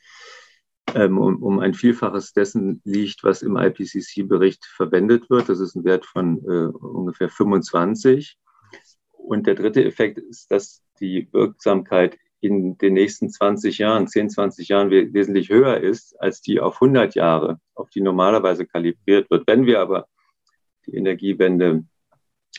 ähm, 0.95 1.19
um, 1.19 1.43
um 1.43 1.59
ein 1.61 1.75
Vielfaches 1.75 2.33
dessen 2.33 2.81
liegt, 2.85 3.25
was 3.25 3.43
im 3.43 3.57
IPCC-Bericht 3.57 4.65
verwendet 4.65 5.31
wird. 5.31 5.49
Das 5.49 5.61
ist 5.61 5.75
ein 5.75 5.85
Wert 5.85 6.07
von 6.07 6.39
äh, 6.45 6.67
ungefähr 6.77 7.29
25. 7.29 8.37
Und 9.13 9.47
der 9.47 9.55
dritte 9.57 9.85
Effekt 9.85 10.19
ist, 10.19 10.51
dass 10.51 10.83
die 11.01 11.29
Wirksamkeit 11.33 12.17
in 12.41 12.77
den 12.79 12.95
nächsten 12.95 13.31
20 13.31 13.79
Jahren, 13.79 14.07
10, 14.07 14.31
20 14.31 14.69
Jahren 14.69 14.91
wesentlich 14.91 15.49
höher 15.49 15.79
ist 15.79 16.21
als 16.21 16.41
die 16.43 16.61
auf 16.61 16.75
100 16.75 17.15
Jahre, 17.15 17.61
auf 17.75 17.91
die 17.91 18.01
normalerweise 18.01 18.67
kalibriert 18.67 19.31
wird. 19.31 19.47
Wenn 19.47 19.67
wir 19.67 19.81
aber 19.81 20.07
die 20.87 20.95
Energiewende 20.95 21.85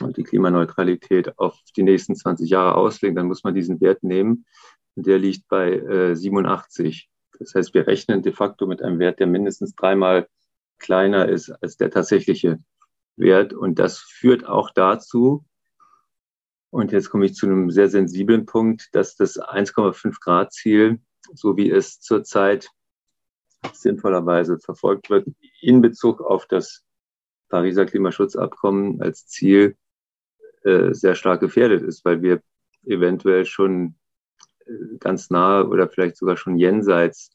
und 0.00 0.16
die 0.16 0.24
Klimaneutralität 0.24 1.38
auf 1.38 1.58
die 1.76 1.82
nächsten 1.82 2.14
20 2.14 2.50
Jahre 2.50 2.74
auslegen, 2.74 3.16
dann 3.16 3.26
muss 3.26 3.44
man 3.44 3.54
diesen 3.54 3.80
Wert 3.80 4.02
nehmen. 4.02 4.46
Der 4.96 5.18
liegt 5.18 5.48
bei 5.48 5.74
äh, 5.74 6.16
87. 6.16 7.08
Das 7.38 7.54
heißt, 7.54 7.74
wir 7.74 7.86
rechnen 7.86 8.22
de 8.22 8.32
facto 8.32 8.66
mit 8.66 8.82
einem 8.82 8.98
Wert, 8.98 9.20
der 9.20 9.26
mindestens 9.26 9.74
dreimal 9.74 10.28
kleiner 10.78 11.28
ist 11.28 11.50
als 11.50 11.76
der 11.76 11.90
tatsächliche 11.90 12.58
Wert. 13.16 13.52
Und 13.52 13.78
das 13.78 13.98
führt 13.98 14.46
auch 14.46 14.70
dazu, 14.70 15.44
und 16.70 16.92
jetzt 16.92 17.10
komme 17.10 17.26
ich 17.26 17.34
zu 17.34 17.46
einem 17.46 17.70
sehr 17.70 17.88
sensiblen 17.88 18.46
Punkt, 18.46 18.88
dass 18.92 19.16
das 19.16 19.40
1,5 19.40 20.20
Grad 20.20 20.52
Ziel, 20.52 21.00
so 21.34 21.56
wie 21.56 21.70
es 21.70 22.00
zurzeit 22.00 22.70
sinnvollerweise 23.72 24.58
verfolgt 24.58 25.10
wird, 25.10 25.26
in 25.60 25.80
Bezug 25.80 26.20
auf 26.20 26.46
das 26.46 26.84
Pariser 27.48 27.86
Klimaschutzabkommen 27.86 29.00
als 29.00 29.26
Ziel 29.26 29.76
äh, 30.64 30.92
sehr 30.92 31.14
stark 31.14 31.40
gefährdet 31.40 31.82
ist, 31.82 32.04
weil 32.04 32.22
wir 32.22 32.42
eventuell 32.84 33.46
schon 33.46 33.96
äh, 34.66 34.72
ganz 35.00 35.30
nahe 35.30 35.66
oder 35.66 35.88
vielleicht 35.88 36.16
sogar 36.16 36.36
schon 36.36 36.58
jenseits 36.58 37.30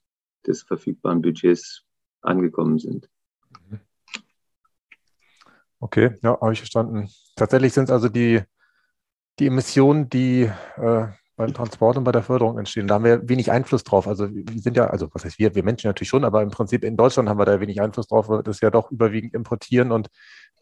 des 0.45 0.61
verfügbaren 0.61 1.21
Budgets 1.21 1.83
angekommen 2.21 2.77
sind. 2.77 3.09
Okay, 5.79 6.17
ja, 6.21 6.39
habe 6.39 6.53
ich 6.53 6.59
verstanden. 6.59 7.09
Tatsächlich 7.35 7.73
sind 7.73 7.85
es 7.85 7.91
also 7.91 8.07
die 8.07 8.41
die 9.39 9.47
Emissionen, 9.47 10.09
die 10.09 10.51
äh, 10.77 11.07
beim 11.35 11.53
Transport 11.53 11.97
und 11.97 12.03
bei 12.03 12.11
der 12.11 12.21
Förderung 12.23 12.59
entstehen. 12.59 12.87
Da 12.87 12.95
haben 12.95 13.05
wir 13.05 13.27
wenig 13.27 13.51
Einfluss 13.51 13.83
drauf. 13.83 14.07
Also 14.07 14.29
wir 14.31 14.59
sind 14.59 14.77
ja, 14.77 14.87
also 14.87 15.09
was 15.13 15.25
heißt 15.25 15.39
wir, 15.39 15.55
wir 15.55 15.63
Menschen 15.63 15.87
natürlich 15.87 16.09
schon, 16.09 16.23
aber 16.23 16.43
im 16.43 16.51
Prinzip 16.51 16.83
in 16.83 16.95
Deutschland 16.95 17.27
haben 17.27 17.39
wir 17.39 17.45
da 17.45 17.59
wenig 17.59 17.81
Einfluss 17.81 18.07
drauf, 18.07 18.29
weil 18.29 18.39
wir 18.39 18.43
das 18.43 18.61
ja 18.61 18.69
doch 18.69 18.91
überwiegend 18.91 19.33
importieren 19.33 19.91
und 19.91 20.09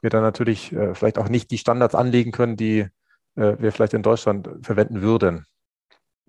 wir 0.01 0.09
dann 0.09 0.23
natürlich 0.23 0.71
äh, 0.71 0.95
vielleicht 0.95 1.17
auch 1.17 1.29
nicht 1.29 1.51
die 1.51 1.57
Standards 1.57 1.93
anlegen 1.93 2.31
können, 2.31 2.55
die 2.55 2.87
äh, 3.35 3.55
wir 3.59 3.71
vielleicht 3.71 3.93
in 3.93 4.03
Deutschland 4.03 4.49
verwenden 4.61 5.01
würden. 5.01 5.45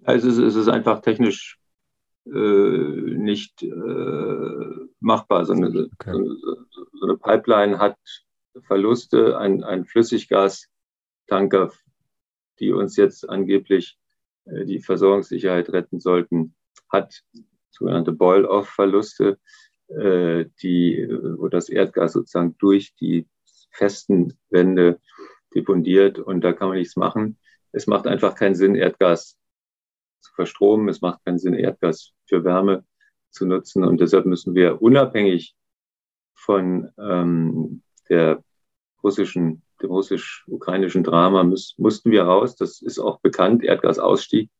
Also 0.04 0.28
es 0.28 0.38
ist, 0.38 0.44
es 0.44 0.54
ist 0.56 0.68
einfach 0.68 1.00
technisch 1.00 1.58
äh, 2.26 2.30
nicht 2.30 3.62
äh, 3.62 4.86
machbar. 5.00 5.44
So 5.44 5.52
eine, 5.52 5.68
okay. 5.68 6.12
so, 6.12 6.56
so 6.92 7.06
eine, 7.06 7.16
Pipeline 7.16 7.78
hat 7.78 7.96
Verluste, 8.66 9.38
ein, 9.38 9.62
ein 9.64 9.84
Flüssiggastanker, 9.84 11.70
die 12.62 12.72
uns 12.72 12.96
jetzt 12.96 13.28
angeblich 13.28 13.98
äh, 14.44 14.64
die 14.64 14.80
Versorgungssicherheit 14.80 15.68
retten 15.70 16.00
sollten, 16.00 16.54
hat 16.88 17.22
sogenannte 17.70 18.12
Boil-off-Verluste, 18.12 19.38
äh, 19.88 20.46
die, 20.62 21.08
wo 21.38 21.48
das 21.48 21.68
Erdgas 21.68 22.12
sozusagen 22.12 22.56
durch 22.58 22.94
die 22.94 23.28
festen 23.72 24.38
Wände 24.50 25.00
depondiert 25.54 26.18
und 26.18 26.42
da 26.42 26.52
kann 26.52 26.68
man 26.68 26.78
nichts 26.78 26.96
machen. 26.96 27.38
Es 27.72 27.86
macht 27.86 28.06
einfach 28.06 28.34
keinen 28.34 28.54
Sinn, 28.54 28.74
Erdgas 28.74 29.38
zu 30.20 30.32
verstromen. 30.34 30.88
Es 30.88 31.00
macht 31.00 31.24
keinen 31.24 31.38
Sinn, 31.38 31.54
Erdgas 31.54 32.12
für 32.26 32.44
Wärme 32.44 32.84
zu 33.30 33.46
nutzen. 33.46 33.82
Und 33.84 34.00
deshalb 34.00 34.26
müssen 34.26 34.54
wir 34.54 34.80
unabhängig 34.80 35.56
von 36.34 36.90
ähm, 36.98 37.82
der 38.08 38.42
russischen, 39.02 39.62
dem 39.82 39.90
russisch-ukrainischen 39.90 41.04
Drama 41.04 41.44
müß, 41.44 41.74
mussten 41.78 42.10
wir 42.10 42.24
raus. 42.24 42.56
Das 42.56 42.80
ist 42.80 42.98
auch 42.98 43.20
bekannt. 43.20 43.64
Erdgasausstieg 43.64 44.50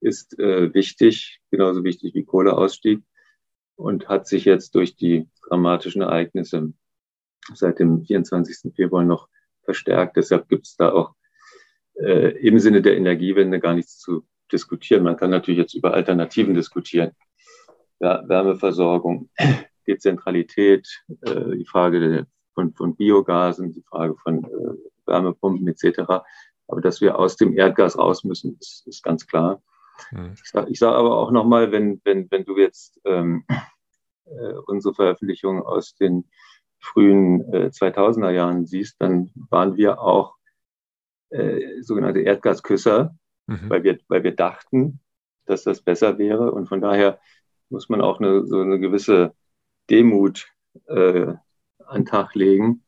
ist 0.00 0.38
äh, 0.38 0.74
wichtig, 0.74 1.40
genauso 1.50 1.84
wichtig 1.84 2.14
wie 2.14 2.24
Kohleausstieg 2.24 3.02
und 3.76 4.08
hat 4.08 4.26
sich 4.26 4.44
jetzt 4.44 4.74
durch 4.74 4.96
die 4.96 5.28
dramatischen 5.48 6.02
Ereignisse 6.02 6.72
seit 7.54 7.78
dem 7.78 8.04
24. 8.04 8.74
Februar 8.74 9.04
noch 9.04 9.28
verstärkt. 9.64 10.16
Deshalb 10.16 10.48
gibt 10.48 10.66
es 10.66 10.76
da 10.76 10.92
auch 10.92 11.14
äh, 11.94 12.30
im 12.46 12.58
Sinne 12.58 12.82
der 12.82 12.96
Energiewende 12.96 13.60
gar 13.60 13.74
nichts 13.74 13.98
zu 13.98 14.26
diskutieren. 14.50 15.02
Man 15.02 15.16
kann 15.16 15.30
natürlich 15.30 15.58
jetzt 15.58 15.74
über 15.74 15.94
Alternativen 15.94 16.54
diskutieren. 16.54 17.12
Ja, 18.00 18.22
Wärmeversorgung, 18.28 19.30
Dezentralität, 19.86 20.88
äh, 21.22 21.56
die 21.56 21.66
Frage 21.66 22.26
von, 22.54 22.74
von 22.74 22.96
Biogasen, 22.96 23.72
die 23.72 23.82
Frage 23.82 24.16
von 24.16 24.44
äh, 24.44 24.76
Wärmepumpen 25.06 25.66
etc. 25.68 26.00
Aber 26.68 26.80
dass 26.80 27.00
wir 27.00 27.18
aus 27.18 27.36
dem 27.36 27.56
Erdgas 27.56 27.98
raus 27.98 28.24
müssen, 28.24 28.56
ist, 28.60 28.86
ist 28.86 29.02
ganz 29.02 29.26
klar. 29.26 29.62
Hm. 30.08 30.34
Ich 30.34 30.48
sage 30.48 30.74
sag 30.74 30.94
aber 30.94 31.16
auch 31.16 31.30
nochmal, 31.30 31.72
wenn, 31.72 32.00
wenn, 32.04 32.30
wenn 32.30 32.44
du 32.44 32.56
jetzt 32.58 33.00
ähm, 33.04 33.44
äh, 34.24 34.54
unsere 34.66 34.94
Veröffentlichung 34.94 35.62
aus 35.62 35.94
den 35.94 36.28
frühen 36.78 37.52
äh, 37.52 37.66
2000er 37.68 38.30
Jahren 38.30 38.66
siehst, 38.66 38.96
dann 39.00 39.30
waren 39.34 39.76
wir 39.76 40.00
auch 40.00 40.36
äh, 41.30 41.80
sogenannte 41.82 42.20
Erdgasküsser, 42.20 43.16
mhm. 43.46 43.70
weil, 43.70 43.84
wir, 43.84 43.98
weil 44.08 44.24
wir 44.24 44.34
dachten, 44.34 45.00
dass 45.46 45.62
das 45.64 45.80
besser 45.80 46.18
wäre. 46.18 46.52
Und 46.52 46.68
von 46.68 46.80
daher 46.80 47.20
muss 47.68 47.88
man 47.88 48.00
auch 48.00 48.20
eine, 48.20 48.46
so 48.46 48.60
eine 48.60 48.78
gewisse 48.78 49.34
Demut 49.90 50.48
äh, 50.86 51.34
an 51.86 52.04
Tag 52.04 52.34
legen 52.34 52.82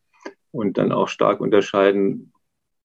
und 0.50 0.78
dann 0.78 0.92
auch 0.92 1.08
stark 1.08 1.40
unterscheiden, 1.40 2.32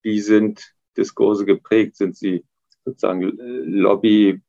wie 0.02 0.20
sind 0.20 0.74
Diskurse 0.98 1.46
geprägt? 1.46 1.96
Sind 1.96 2.16
sie 2.16 2.46
sozusagen 2.86 3.22
Lobby, 3.22 4.42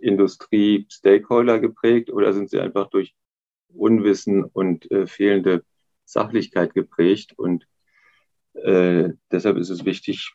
Industrie, 0.00 0.86
Stakeholder 0.90 1.58
geprägt 1.60 2.10
oder 2.10 2.32
sind 2.32 2.50
sie 2.50 2.60
einfach 2.60 2.88
durch 2.88 3.14
Unwissen 3.68 4.44
und 4.44 4.90
äh, 4.90 5.06
fehlende 5.06 5.64
Sachlichkeit 6.04 6.74
geprägt. 6.74 7.34
Und 7.36 7.66
äh, 8.54 9.10
deshalb 9.30 9.56
ist 9.56 9.70
es 9.70 9.84
wichtig, 9.84 10.34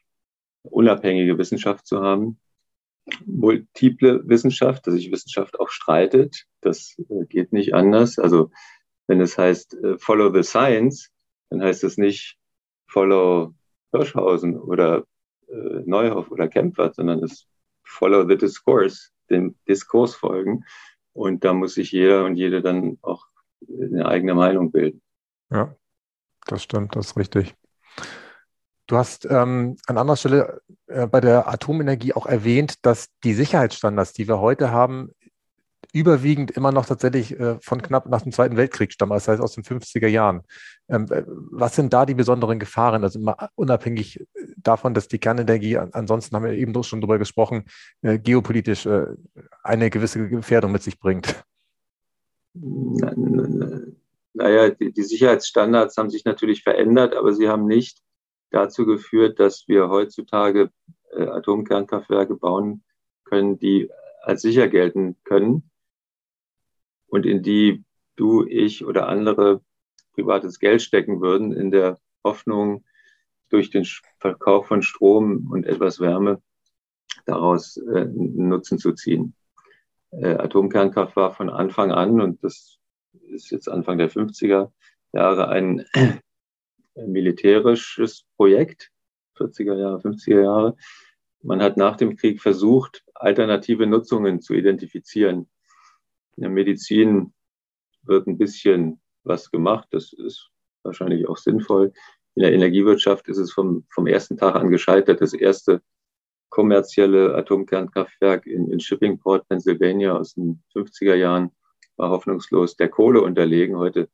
unabhängige 0.63 1.37
Wissenschaft 1.37 1.87
zu 1.87 2.01
haben. 2.01 2.39
Multiple 3.25 4.21
Wissenschaft, 4.27 4.85
dass 4.85 4.93
sich 4.93 5.11
Wissenschaft 5.11 5.59
auch 5.59 5.69
streitet, 5.69 6.45
das 6.61 6.97
äh, 7.09 7.25
geht 7.25 7.51
nicht 7.51 7.73
anders. 7.73 8.19
Also 8.19 8.51
wenn 9.11 9.19
es 9.19 9.37
heißt 9.37 9.73
äh, 9.73 9.97
Follow 9.97 10.33
the 10.33 10.41
Science, 10.41 11.11
dann 11.49 11.61
heißt 11.61 11.83
es 11.83 11.97
nicht 11.97 12.37
Follow 12.87 13.53
Hirschhausen 13.91 14.57
oder 14.57 15.03
äh, 15.49 15.81
Neuhoff 15.85 16.31
oder 16.31 16.47
Kempfert, 16.47 16.95
sondern 16.95 17.21
es 17.21 17.45
Follow 17.83 18.25
the 18.25 18.37
Discourse, 18.37 19.09
dem 19.29 19.55
Diskurs 19.67 20.15
folgen. 20.15 20.63
Und 21.11 21.43
da 21.43 21.51
muss 21.51 21.73
sich 21.73 21.91
jeder 21.91 22.23
und 22.23 22.37
jede 22.37 22.61
dann 22.61 22.99
auch 23.01 23.27
eine 23.67 24.05
eigene 24.05 24.33
Meinung 24.33 24.71
bilden. 24.71 25.01
Ja, 25.49 25.75
das 26.47 26.63
stimmt, 26.63 26.95
das 26.95 27.07
ist 27.07 27.17
richtig. 27.17 27.53
Du 28.87 28.95
hast 28.95 29.25
ähm, 29.25 29.75
an 29.87 29.97
anderer 29.97 30.15
Stelle 30.15 30.61
äh, 30.87 31.05
bei 31.05 31.19
der 31.19 31.49
Atomenergie 31.49 32.13
auch 32.13 32.27
erwähnt, 32.27 32.85
dass 32.85 33.09
die 33.25 33.33
Sicherheitsstandards, 33.33 34.13
die 34.13 34.29
wir 34.29 34.39
heute 34.39 34.71
haben, 34.71 35.11
überwiegend 35.93 36.51
immer 36.51 36.71
noch 36.71 36.85
tatsächlich 36.85 37.37
äh, 37.39 37.57
von 37.61 37.81
knapp 37.81 38.07
nach 38.07 38.21
dem 38.21 38.31
Zweiten 38.31 38.55
Weltkrieg 38.55 38.93
stammen, 38.93 39.11
das 39.11 39.27
heißt 39.27 39.41
aus 39.41 39.55
den 39.55 39.63
50er 39.63 40.07
Jahren. 40.07 40.41
Ähm, 40.87 41.05
äh, 41.09 41.23
was 41.27 41.75
sind 41.75 41.91
da 41.93 42.05
die 42.05 42.13
besonderen 42.13 42.59
Gefahren? 42.59 43.03
Also 43.03 43.19
unabhängig 43.55 44.25
davon, 44.57 44.93
dass 44.93 45.07
die 45.07 45.19
Kernenergie, 45.19 45.77
ansonsten 45.77 46.35
haben 46.35 46.45
wir 46.45 46.53
eben 46.53 46.81
schon 46.83 47.01
darüber 47.01 47.17
gesprochen, 47.17 47.65
äh, 48.01 48.19
geopolitisch 48.19 48.85
äh, 48.85 49.07
eine 49.63 49.89
gewisse 49.89 50.29
Gefährdung 50.29 50.71
mit 50.71 50.83
sich 50.83 50.97
bringt. 50.97 51.43
Naja, 54.33 54.69
die, 54.69 55.03
Sicherheitsstandards 55.03 55.97
haben 55.97 56.09
sich 56.09 56.23
natürlich 56.25 56.63
verändert, 56.63 57.15
aber 57.15 57.33
sie 57.33 57.49
haben 57.49 57.65
nicht 57.65 58.01
dazu 58.49 58.85
geführt, 58.85 59.39
dass 59.39 59.65
wir 59.67 59.89
heutzutage 59.89 60.69
äh, 61.11 61.23
Atomkernkraftwerke 61.23 62.35
bauen 62.35 62.83
können, 63.25 63.59
die 63.59 63.89
als 64.21 64.41
sicher 64.41 64.67
gelten 64.67 65.17
können 65.23 65.70
und 67.11 67.25
in 67.25 67.43
die 67.43 67.83
du, 68.15 68.45
ich 68.45 68.85
oder 68.85 69.07
andere 69.07 69.61
privates 70.13 70.59
Geld 70.59 70.81
stecken 70.81 71.21
würden, 71.21 71.51
in 71.51 71.71
der 71.71 71.99
Hoffnung, 72.23 72.83
durch 73.49 73.69
den 73.69 73.85
Verkauf 74.19 74.67
von 74.67 74.81
Strom 74.81 75.49
und 75.51 75.65
etwas 75.65 75.99
Wärme 75.99 76.41
daraus 77.25 77.75
äh, 77.77 78.05
Nutzen 78.05 78.77
zu 78.79 78.93
ziehen. 78.93 79.35
Äh, 80.11 80.35
Atomkernkraft 80.35 81.17
war 81.17 81.33
von 81.33 81.49
Anfang 81.49 81.91
an, 81.91 82.21
und 82.21 82.41
das 82.43 82.77
ist 83.27 83.51
jetzt 83.51 83.67
Anfang 83.67 83.97
der 83.97 84.09
50er 84.09 84.71
Jahre 85.11 85.49
ein 85.49 85.85
militärisches 86.95 88.23
Projekt, 88.37 88.91
40er 89.37 89.77
Jahre, 89.77 89.99
50er 89.99 90.41
Jahre. 90.41 90.75
Man 91.43 91.61
hat 91.61 91.75
nach 91.75 91.97
dem 91.97 92.15
Krieg 92.15 92.41
versucht, 92.41 93.03
alternative 93.13 93.85
Nutzungen 93.85 94.39
zu 94.39 94.53
identifizieren. 94.53 95.49
In 96.41 96.45
der 96.45 96.53
Medizin 96.53 97.33
wird 98.01 98.25
ein 98.25 98.39
bisschen 98.39 98.99
was 99.21 99.51
gemacht, 99.51 99.87
das 99.91 100.11
ist 100.11 100.49
wahrscheinlich 100.81 101.29
auch 101.29 101.37
sinnvoll. 101.37 101.93
In 102.33 102.41
der 102.41 102.51
Energiewirtschaft 102.51 103.27
ist 103.27 103.37
es 103.37 103.51
vom, 103.53 103.85
vom 103.93 104.07
ersten 104.07 104.37
Tag 104.37 104.55
an 104.55 104.71
gescheitert. 104.71 105.21
Das 105.21 105.35
erste 105.35 105.83
kommerzielle 106.49 107.35
Atomkernkraftwerk 107.35 108.47
in, 108.47 108.71
in 108.71 108.79
Shippingport, 108.79 109.47
Pennsylvania 109.49 110.17
aus 110.17 110.33
den 110.33 110.63
50er 110.75 111.13
Jahren 111.13 111.51
war 111.95 112.09
hoffnungslos 112.09 112.75
der 112.75 112.89
Kohle 112.89 113.21
unterlegen. 113.21 113.77
Heute 113.77 114.09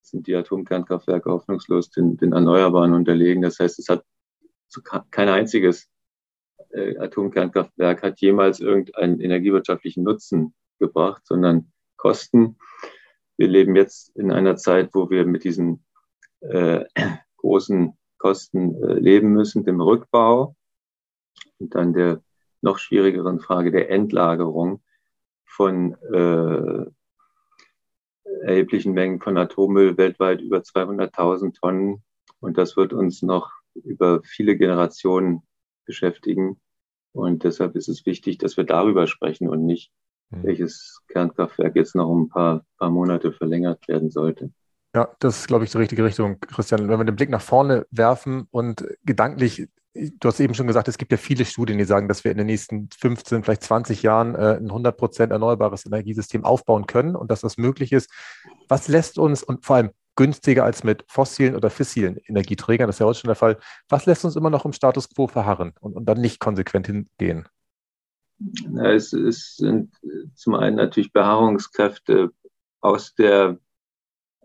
sind 0.00 0.26
die 0.28 0.34
Atomkernkraftwerke 0.34 1.30
hoffnungslos 1.30 1.90
den, 1.90 2.16
den 2.16 2.32
Erneuerbaren 2.32 2.94
unterlegen. 2.94 3.42
Das 3.42 3.58
heißt, 3.58 3.78
es 3.78 3.90
hat 3.90 4.02
kein 5.10 5.28
einziges 5.28 5.90
äh, 6.70 6.96
Atomkernkraftwerk 6.96 8.02
hat 8.02 8.18
jemals 8.22 8.60
irgendeinen 8.60 9.20
energiewirtschaftlichen 9.20 10.04
Nutzen 10.04 10.54
gebracht, 10.78 11.22
sondern 11.24 11.72
Kosten. 11.96 12.58
Wir 13.36 13.48
leben 13.48 13.76
jetzt 13.76 14.14
in 14.16 14.30
einer 14.30 14.56
Zeit, 14.56 14.90
wo 14.94 15.10
wir 15.10 15.26
mit 15.26 15.44
diesen 15.44 15.84
äh, 16.40 16.84
großen 17.36 17.96
Kosten 18.18 18.82
äh, 18.82 18.94
leben 18.94 19.32
müssen, 19.32 19.64
dem 19.64 19.80
Rückbau 19.80 20.56
und 21.58 21.74
dann 21.74 21.92
der 21.92 22.22
noch 22.62 22.78
schwierigeren 22.78 23.40
Frage 23.40 23.70
der 23.70 23.90
Endlagerung 23.90 24.82
von 25.44 25.94
äh, 26.12 26.86
erheblichen 28.42 28.92
Mengen 28.92 29.20
von 29.20 29.36
Atommüll, 29.38 29.96
weltweit 29.96 30.40
über 30.40 30.58
200.000 30.58 31.58
Tonnen. 31.58 32.02
Und 32.40 32.58
das 32.58 32.76
wird 32.76 32.92
uns 32.92 33.22
noch 33.22 33.50
über 33.74 34.22
viele 34.22 34.56
Generationen 34.56 35.42
beschäftigen. 35.84 36.60
Und 37.12 37.44
deshalb 37.44 37.76
ist 37.76 37.88
es 37.88 38.04
wichtig, 38.04 38.38
dass 38.38 38.56
wir 38.56 38.64
darüber 38.64 39.06
sprechen 39.06 39.48
und 39.48 39.64
nicht, 39.64 39.92
mhm. 40.30 40.44
welches 40.44 41.00
Kernkraftwerk 41.08 41.76
jetzt 41.76 41.94
noch 41.94 42.08
um 42.08 42.24
ein 42.24 42.28
paar, 42.28 42.64
paar 42.78 42.90
Monate 42.90 43.32
verlängert 43.32 43.86
werden 43.88 44.10
sollte. 44.10 44.50
Ja, 44.94 45.08
das 45.18 45.40
ist, 45.40 45.46
glaube 45.48 45.64
ich, 45.64 45.70
die 45.70 45.78
richtige 45.78 46.04
Richtung, 46.04 46.40
Christian. 46.40 46.88
Wenn 46.88 46.98
wir 46.98 47.04
den 47.04 47.16
Blick 47.16 47.28
nach 47.28 47.42
vorne 47.42 47.86
werfen 47.90 48.46
und 48.50 48.86
gedanklich 49.04 49.68
du 50.18 50.28
hast 50.28 50.40
eben 50.40 50.54
schon 50.54 50.66
gesagt, 50.66 50.88
es 50.88 50.98
gibt 50.98 51.12
ja 51.12 51.18
viele 51.18 51.44
Studien, 51.44 51.78
die 51.78 51.84
sagen, 51.84 52.08
dass 52.08 52.24
wir 52.24 52.30
in 52.30 52.38
den 52.38 52.46
nächsten 52.46 52.88
15, 52.98 53.42
vielleicht 53.42 53.62
20 53.62 54.02
Jahren 54.02 54.34
äh, 54.34 54.56
ein 54.56 54.66
100 54.66 54.96
Prozent 54.96 55.32
erneuerbares 55.32 55.86
Energiesystem 55.86 56.44
aufbauen 56.44 56.86
können 56.86 57.16
und 57.16 57.30
dass 57.30 57.40
das 57.40 57.56
möglich 57.56 57.92
ist. 57.92 58.10
Was 58.68 58.88
lässt 58.88 59.18
uns 59.18 59.42
und 59.42 59.64
vor 59.64 59.76
allem 59.76 59.90
günstiger 60.16 60.64
als 60.64 60.82
mit 60.82 61.04
fossilen 61.08 61.54
oder 61.54 61.70
fossilen 61.70 62.18
Energieträgern, 62.26 62.86
das 62.86 62.96
ist 62.96 63.00
ja 63.00 63.06
heute 63.06 63.20
schon 63.20 63.28
der 63.28 63.36
Fall, 63.36 63.58
was 63.88 64.06
lässt 64.06 64.24
uns 64.24 64.36
immer 64.36 64.50
noch 64.50 64.64
im 64.64 64.72
Status 64.72 65.12
quo 65.12 65.28
verharren 65.28 65.72
und, 65.80 65.94
und 65.94 66.06
dann 66.06 66.20
nicht 66.20 66.40
konsequent 66.40 66.86
hingehen? 66.86 67.48
Es, 68.82 69.12
es 69.12 69.56
sind 69.56 69.92
zum 70.34 70.54
einen 70.54 70.76
natürlich 70.76 71.12
Beharrungskräfte 71.12 72.30
aus, 72.80 73.14
der, 73.14 73.58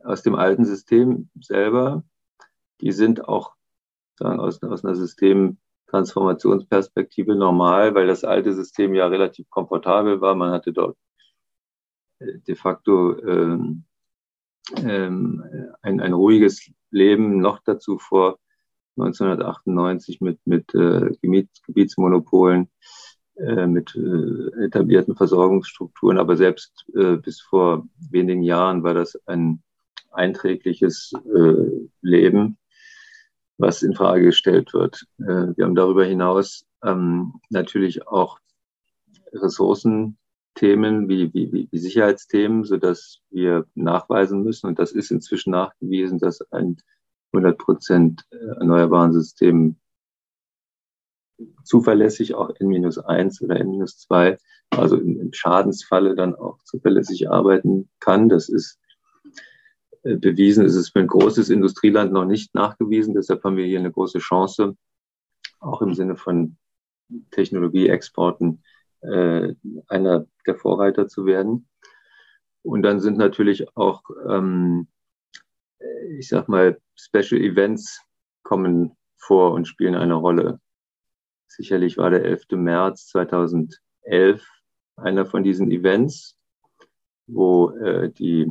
aus 0.04 0.24
dem 0.24 0.36
alten 0.36 0.66
System 0.66 1.30
selber. 1.40 2.04
Die 2.80 2.94
sind 2.94 3.28
auch 3.28 3.54
sagen, 4.16 4.40
aus, 4.40 4.64
aus 4.64 4.86
einer 4.86 4.96
Systemtransformationsperspektive 4.96 7.36
normal, 7.36 7.94
weil 7.96 8.08
das 8.08 8.24
alte 8.24 8.54
System 8.54 8.96
ja 8.96 9.08
relativ 9.08 9.50
komfortabel 9.50 10.22
war. 10.22 10.36
Man 10.36 10.52
hatte 10.52 10.72
dort 10.72 10.98
äh, 12.20 12.40
de 12.40 12.56
facto 12.56 13.20
ähm, 13.20 13.84
ähm, 14.78 15.44
ein, 15.82 16.00
ein 16.00 16.14
ruhiges 16.14 16.72
Leben, 16.92 17.40
noch 17.40 17.60
dazu 17.64 17.98
vor 17.98 18.38
1998 18.98 20.22
mit, 20.22 20.40
mit 20.46 20.74
äh, 20.76 21.10
Gebietsmonopolen, 21.22 22.70
mit 23.68 23.96
äh, 23.96 24.66
etablierten 24.66 25.16
Versorgungsstrukturen. 25.16 26.18
Aber 26.18 26.38
selbst 26.38 26.86
äh, 26.96 27.18
bis 27.18 27.42
vor 27.42 27.88
wenigen 28.10 28.44
Jahren 28.44 28.84
war 28.84 28.94
das 28.94 29.20
ein 29.26 29.62
einträgliches 30.12 31.14
äh, 31.34 31.88
Leben 32.02 32.58
was 33.62 33.84
in 33.84 33.94
Frage 33.94 34.26
gestellt 34.26 34.74
wird. 34.74 35.06
Äh, 35.20 35.56
wir 35.56 35.66
haben 35.66 35.76
darüber 35.76 36.04
hinaus 36.04 36.66
ähm, 36.84 37.36
natürlich 37.50 38.08
auch 38.08 38.40
Ressourcenthemen 39.32 41.08
wie, 41.08 41.34
wie, 41.34 41.70
wie 41.72 41.78
Sicherheitsthemen, 41.78 42.64
so 42.66 42.78
dass 42.78 43.20
wir 43.30 43.66
nachweisen 43.76 44.44
müssen, 44.44 44.68
und 44.68 44.80
das 44.80 44.92
ist 44.92 45.12
inzwischen 45.12 45.52
nachgewiesen, 45.52 46.20
dass 46.20 46.42
ein 46.52 46.78
100 47.34 47.58
Prozent 47.58 48.26
erneuerbaren 48.32 49.14
System 49.14 49.78
zuverlässig 51.64 52.36
auch 52.36 52.50
N-1 52.60 53.44
oder 53.44 53.60
N-2, 53.60 54.38
also 54.70 54.98
im 54.98 55.34
Schadensfalle 55.34 56.16
dann 56.16 56.36
auch 56.36 56.58
zuverlässig 56.64 57.30
arbeiten 57.30 57.90
kann. 58.00 58.30
Das 58.30 58.50
ist 58.50 58.80
äh, 60.04 60.16
bewiesen. 60.16 60.66
Es 60.66 60.76
ist 60.76 60.90
für 60.90 61.00
ein 61.00 61.08
großes 61.08 61.50
Industrieland 61.50 62.12
noch 62.12 62.26
nicht 62.26 62.56
nachgewiesen. 62.56 63.14
Deshalb 63.14 63.44
haben 63.44 63.58
wir 63.58 63.66
hier 63.66 63.80
eine 63.80 63.92
große 63.92 64.20
Chance, 64.20 64.76
auch 65.60 65.82
im 65.82 65.94
Sinne 65.94 66.16
von 66.16 66.58
Technologieexporten 67.32 68.64
äh, 69.02 69.54
einer 69.88 70.26
der 70.48 70.56
Vorreiter 70.56 71.08
zu 71.08 71.26
werden. 71.26 71.68
Und 72.64 72.84
dann 72.84 73.00
sind 73.00 73.18
natürlich 73.18 73.76
auch, 73.76 74.04
ähm, 74.28 74.88
ich 76.18 76.30
sag 76.30 76.48
mal, 76.48 76.80
Special 76.96 77.42
Events 77.42 78.02
kommen 78.44 78.96
vor 79.18 79.54
und 79.54 79.68
spielen 79.68 79.96
eine 79.96 80.16
Rolle. 80.16 80.60
Sicherlich 81.54 81.98
war 81.98 82.10
der 82.10 82.24
11. 82.24 82.52
März 82.52 83.08
2011 83.08 84.42
einer 84.96 85.26
von 85.26 85.44
diesen 85.44 85.70
Events, 85.70 86.38
wo 87.28 87.72
äh, 87.72 88.10
die 88.10 88.50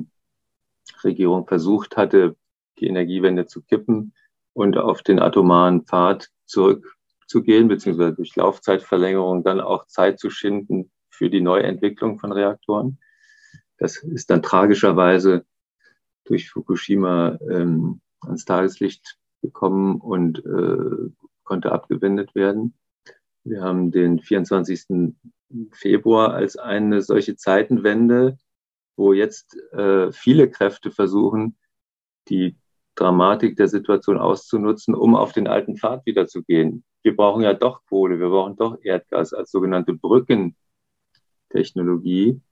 Regierung 1.02 1.46
versucht 1.46 1.96
hatte, 1.96 2.36
die 2.78 2.88
Energiewende 2.88 3.46
zu 3.46 3.62
kippen 3.62 4.12
und 4.52 4.76
auf 4.76 5.02
den 5.02 5.18
atomaren 5.18 5.86
Pfad 5.86 6.28
zurückzugehen, 6.44 7.68
beziehungsweise 7.68 8.12
durch 8.12 8.36
Laufzeitverlängerung 8.36 9.44
dann 9.44 9.62
auch 9.62 9.86
Zeit 9.86 10.18
zu 10.18 10.28
schinden 10.28 10.90
für 11.08 11.30
die 11.30 11.40
Neuentwicklung 11.40 12.18
von 12.18 12.32
Reaktoren. 12.32 12.98
Das 13.78 13.96
ist 13.96 14.28
dann 14.28 14.42
tragischerweise 14.42 15.46
durch 16.24 16.50
Fukushima 16.50 17.38
ähm, 17.50 18.02
ans 18.20 18.44
Tageslicht 18.44 19.16
gekommen 19.40 20.02
und 20.02 20.44
äh, 20.44 21.10
konnte 21.44 21.72
abgewendet 21.72 22.34
werden. 22.34 22.74
Wir 23.44 23.62
haben 23.62 23.90
den 23.90 24.20
24. 24.20 25.14
Februar 25.72 26.34
als 26.34 26.56
eine 26.56 27.02
solche 27.02 27.36
Zeitenwende 27.36 28.38
wo 29.00 29.12
jetzt 29.14 29.56
äh, 29.72 30.12
viele 30.12 30.50
Kräfte 30.50 30.90
versuchen, 30.90 31.56
die 32.28 32.58
Dramatik 32.94 33.56
der 33.56 33.68
Situation 33.68 34.18
auszunutzen, 34.18 34.94
um 34.94 35.16
auf 35.16 35.32
den 35.32 35.48
alten 35.48 35.78
Pfad 35.78 36.04
wieder 36.04 36.26
zu 36.26 36.42
gehen. 36.42 36.84
Wir 37.02 37.16
brauchen 37.16 37.42
ja 37.42 37.54
doch 37.54 37.82
Kohle, 37.86 38.20
wir 38.20 38.28
brauchen 38.28 38.56
doch 38.56 38.76
Erdgas 38.82 39.32
als 39.32 39.50
sogenannte 39.50 39.94
Brückentechnologie. 39.94 42.42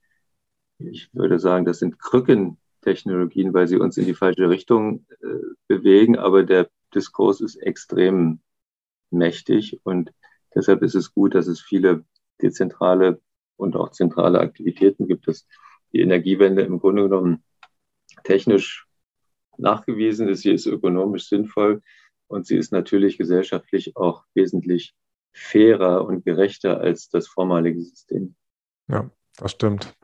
Ich 0.79 1.13
würde 1.13 1.39
sagen, 1.39 1.65
das 1.65 1.77
sind 1.77 1.99
Krückentechnologien, 1.99 3.53
weil 3.53 3.67
sie 3.67 3.77
uns 3.77 3.95
in 3.97 4.05
die 4.05 4.15
falsche 4.15 4.49
Richtung 4.49 5.05
äh, 5.21 5.27
bewegen, 5.67 6.17
aber 6.17 6.41
der 6.43 6.67
Diskurs 6.95 7.41
ist 7.41 7.57
extrem 7.57 8.39
mächtig 9.11 9.79
und 9.83 10.11
deshalb 10.55 10.81
ist 10.81 10.95
es 10.95 11.13
gut, 11.13 11.35
dass 11.35 11.47
es 11.47 11.61
viele 11.61 12.05
dezentrale 12.41 13.21
und 13.57 13.75
auch 13.75 13.91
zentrale 13.91 14.39
Aktivitäten 14.39 15.07
gibt. 15.07 15.27
Das 15.27 15.45
die 15.93 16.01
Energiewende 16.01 16.61
im 16.61 16.79
Grunde 16.79 17.03
genommen 17.03 17.43
technisch 18.23 18.87
nachgewiesen 19.57 20.27
ist, 20.29 20.41
sie 20.41 20.51
ist 20.51 20.65
ökonomisch 20.65 21.27
sinnvoll 21.27 21.81
und 22.27 22.45
sie 22.45 22.57
ist 22.57 22.71
natürlich 22.71 23.17
gesellschaftlich 23.17 23.95
auch 23.95 24.23
wesentlich 24.33 24.95
fairer 25.33 26.05
und 26.05 26.25
gerechter 26.25 26.79
als 26.79 27.09
das 27.09 27.27
vormalige 27.27 27.81
System. 27.81 28.35
Ja, 28.87 29.09
das 29.37 29.51
stimmt. 29.51 29.95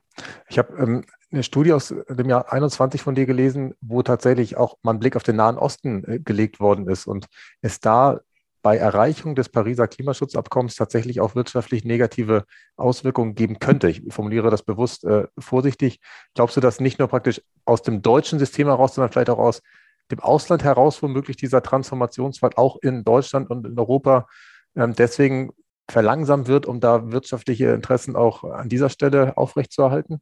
Ich 0.50 0.58
habe 0.58 0.78
ähm, 0.78 1.06
eine 1.32 1.44
Studie 1.44 1.74
aus 1.74 1.94
dem 2.10 2.30
Jahr 2.30 2.52
21 2.52 3.02
von 3.02 3.16
dir 3.16 3.26
gelesen, 3.26 3.76
wo 3.82 4.02
tatsächlich 4.02 4.56
auch 4.56 4.78
mal 4.82 4.94
ein 4.94 5.00
Blick 5.00 5.16
auf 5.16 5.24
den 5.24 5.36
Nahen 5.36 5.58
Osten 5.58 6.04
äh, 6.06 6.20
gelegt 6.20 6.60
worden 6.60 6.88
ist 6.88 7.08
und 7.08 7.28
es 7.62 7.80
da 7.80 8.22
bei 8.66 8.78
Erreichung 8.78 9.36
des 9.36 9.50
Pariser 9.50 9.88
Klimaschutzabkommens 9.88 10.74
tatsächlich 10.74 11.22
auch 11.22 11.36
wirtschaftlich 11.36 11.86
negative 11.86 12.46
Auswirkungen 12.78 13.36
geben 13.36 13.60
könnte. 13.60 13.88
Ich 13.88 14.02
formuliere 14.10 14.50
das 14.50 14.64
bewusst 14.64 15.04
äh, 15.04 15.28
vorsichtig. 15.38 16.00
Glaubst 16.34 16.58
du, 16.58 16.62
dass 16.62 16.80
nicht 16.80 16.98
nur 16.98 17.08
praktisch 17.08 17.44
aus 17.66 17.84
dem 17.84 18.02
deutschen 18.02 18.40
System 18.40 18.66
heraus, 18.66 18.96
sondern 18.96 19.12
vielleicht 19.12 19.30
auch 19.30 19.38
aus 19.38 19.62
dem 20.10 20.20
Ausland 20.20 20.64
heraus 20.64 21.04
womöglich 21.04 21.38
dieser 21.38 21.62
Transformationsfall 21.62 22.54
auch 22.56 22.78
in 22.82 23.04
Deutschland 23.04 23.52
und 23.52 23.68
in 23.68 23.78
Europa 23.78 24.28
ähm, 24.76 24.96
deswegen 24.98 25.52
verlangsamt 25.88 26.48
wird, 26.48 26.66
um 26.66 26.80
da 26.80 27.12
wirtschaftliche 27.12 27.68
Interessen 27.68 28.16
auch 28.16 28.44
an 28.46 28.68
dieser 28.68 28.90
Stelle 28.90 29.38
aufrechtzuerhalten? 29.38 30.22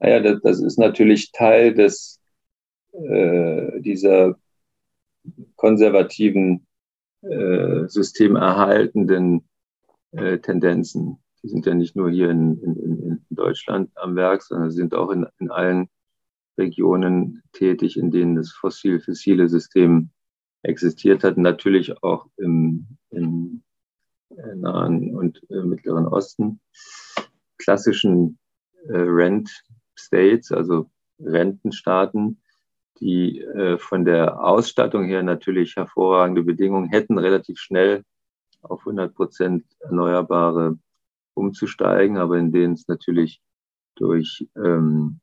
Naja, 0.00 0.20
das, 0.20 0.42
das 0.42 0.60
ist 0.60 0.78
natürlich 0.78 1.32
Teil 1.32 1.72
des, 1.72 2.20
äh, 2.92 3.80
dieser 3.80 4.36
konservativen 5.56 6.66
äh, 7.30 7.88
systemerhaltenden 7.88 9.48
äh, 10.12 10.38
Tendenzen. 10.38 11.18
Die 11.42 11.48
sind 11.48 11.66
ja 11.66 11.74
nicht 11.74 11.96
nur 11.96 12.10
hier 12.10 12.30
in, 12.30 12.58
in, 12.62 12.76
in 12.76 13.26
Deutschland 13.30 13.90
am 13.96 14.16
Werk, 14.16 14.42
sondern 14.42 14.70
sind 14.70 14.94
auch 14.94 15.10
in, 15.10 15.26
in 15.38 15.50
allen 15.50 15.88
Regionen 16.58 17.42
tätig, 17.52 17.96
in 17.96 18.10
denen 18.10 18.36
das 18.36 18.52
fossil-fossile 18.52 19.48
System 19.48 20.10
existiert 20.62 21.22
hat. 21.22 21.36
Natürlich 21.36 22.02
auch 22.02 22.26
im, 22.36 22.86
im 23.10 23.62
äh, 24.30 24.54
Nahen 24.54 25.14
und 25.14 25.40
äh, 25.50 25.62
Mittleren 25.62 26.06
Osten. 26.06 26.60
Klassischen 27.58 28.38
äh, 28.88 28.96
Rent 28.96 29.50
States, 29.94 30.52
also 30.52 30.90
Rentenstaaten, 31.20 32.40
die 33.00 33.40
äh, 33.40 33.78
von 33.78 34.04
der 34.04 34.42
Ausstattung 34.42 35.04
her 35.04 35.22
natürlich 35.22 35.76
hervorragende 35.76 36.42
Bedingungen 36.42 36.88
hätten, 36.88 37.18
relativ 37.18 37.58
schnell 37.58 38.04
auf 38.62 38.80
100 38.80 39.14
Prozent 39.14 39.64
Erneuerbare 39.80 40.78
umzusteigen, 41.34 42.16
aber 42.16 42.38
in 42.38 42.52
denen 42.52 42.74
es 42.74 42.88
natürlich 42.88 43.40
durch 43.94 44.48
ähm, 44.56 45.20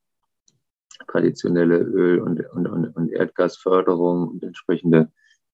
traditionelle 1.08 1.78
Öl- 1.78 2.22
und, 2.22 2.40
und, 2.52 2.68
und 2.96 3.12
Erdgasförderung 3.12 4.28
und 4.28 4.44
entsprechende 4.44 5.12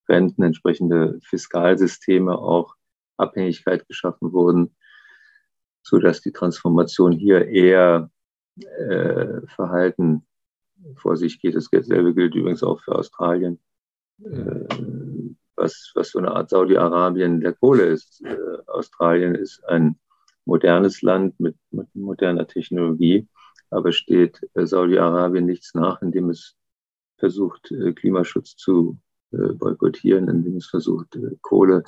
Renten, 0.08 0.43
entsprechende 0.43 1.19
Fiskalsysteme 1.23 2.38
auch 2.38 2.75
Abhängigkeit 3.17 3.88
geschaffen 3.88 4.32
wurden, 4.34 4.75
so 5.82 5.99
dass 5.99 6.21
die 6.21 6.32
Transformation 6.32 7.12
hier 7.12 7.47
eher 7.47 8.10
äh, 8.58 9.41
verhalten 9.47 10.25
vor 10.95 11.17
sich 11.17 11.41
geht. 11.41 11.55
Dasselbe 11.55 12.13
gilt 12.13 12.35
übrigens 12.35 12.63
auch 12.63 12.81
für 12.81 12.95
Australien, 12.95 13.59
äh, 14.23 14.65
was, 15.55 15.91
was 15.95 16.11
so 16.11 16.19
eine 16.19 16.31
Art 16.31 16.49
Saudi-Arabien 16.49 17.41
der 17.41 17.53
Kohle 17.53 17.85
ist. 17.85 18.21
Äh, 18.23 18.37
Australien 18.67 19.35
ist 19.35 19.63
ein 19.65 19.99
modernes 20.45 21.01
Land 21.01 21.39
mit, 21.39 21.55
mit 21.71 21.87
moderner 21.93 22.47
Technologie, 22.47 23.27
aber 23.69 23.91
steht 23.91 24.41
äh, 24.53 24.65
Saudi-Arabien 24.65 25.45
nichts 25.45 25.73
nach, 25.73 26.01
indem 26.01 26.29
es 26.29 26.55
versucht, 27.17 27.73
Klimaschutz 27.97 28.55
zu 28.55 28.97
boykottieren, 29.31 30.29
indem 30.29 30.55
es 30.55 30.67
versucht, 30.67 31.19
Kohle 31.41 31.83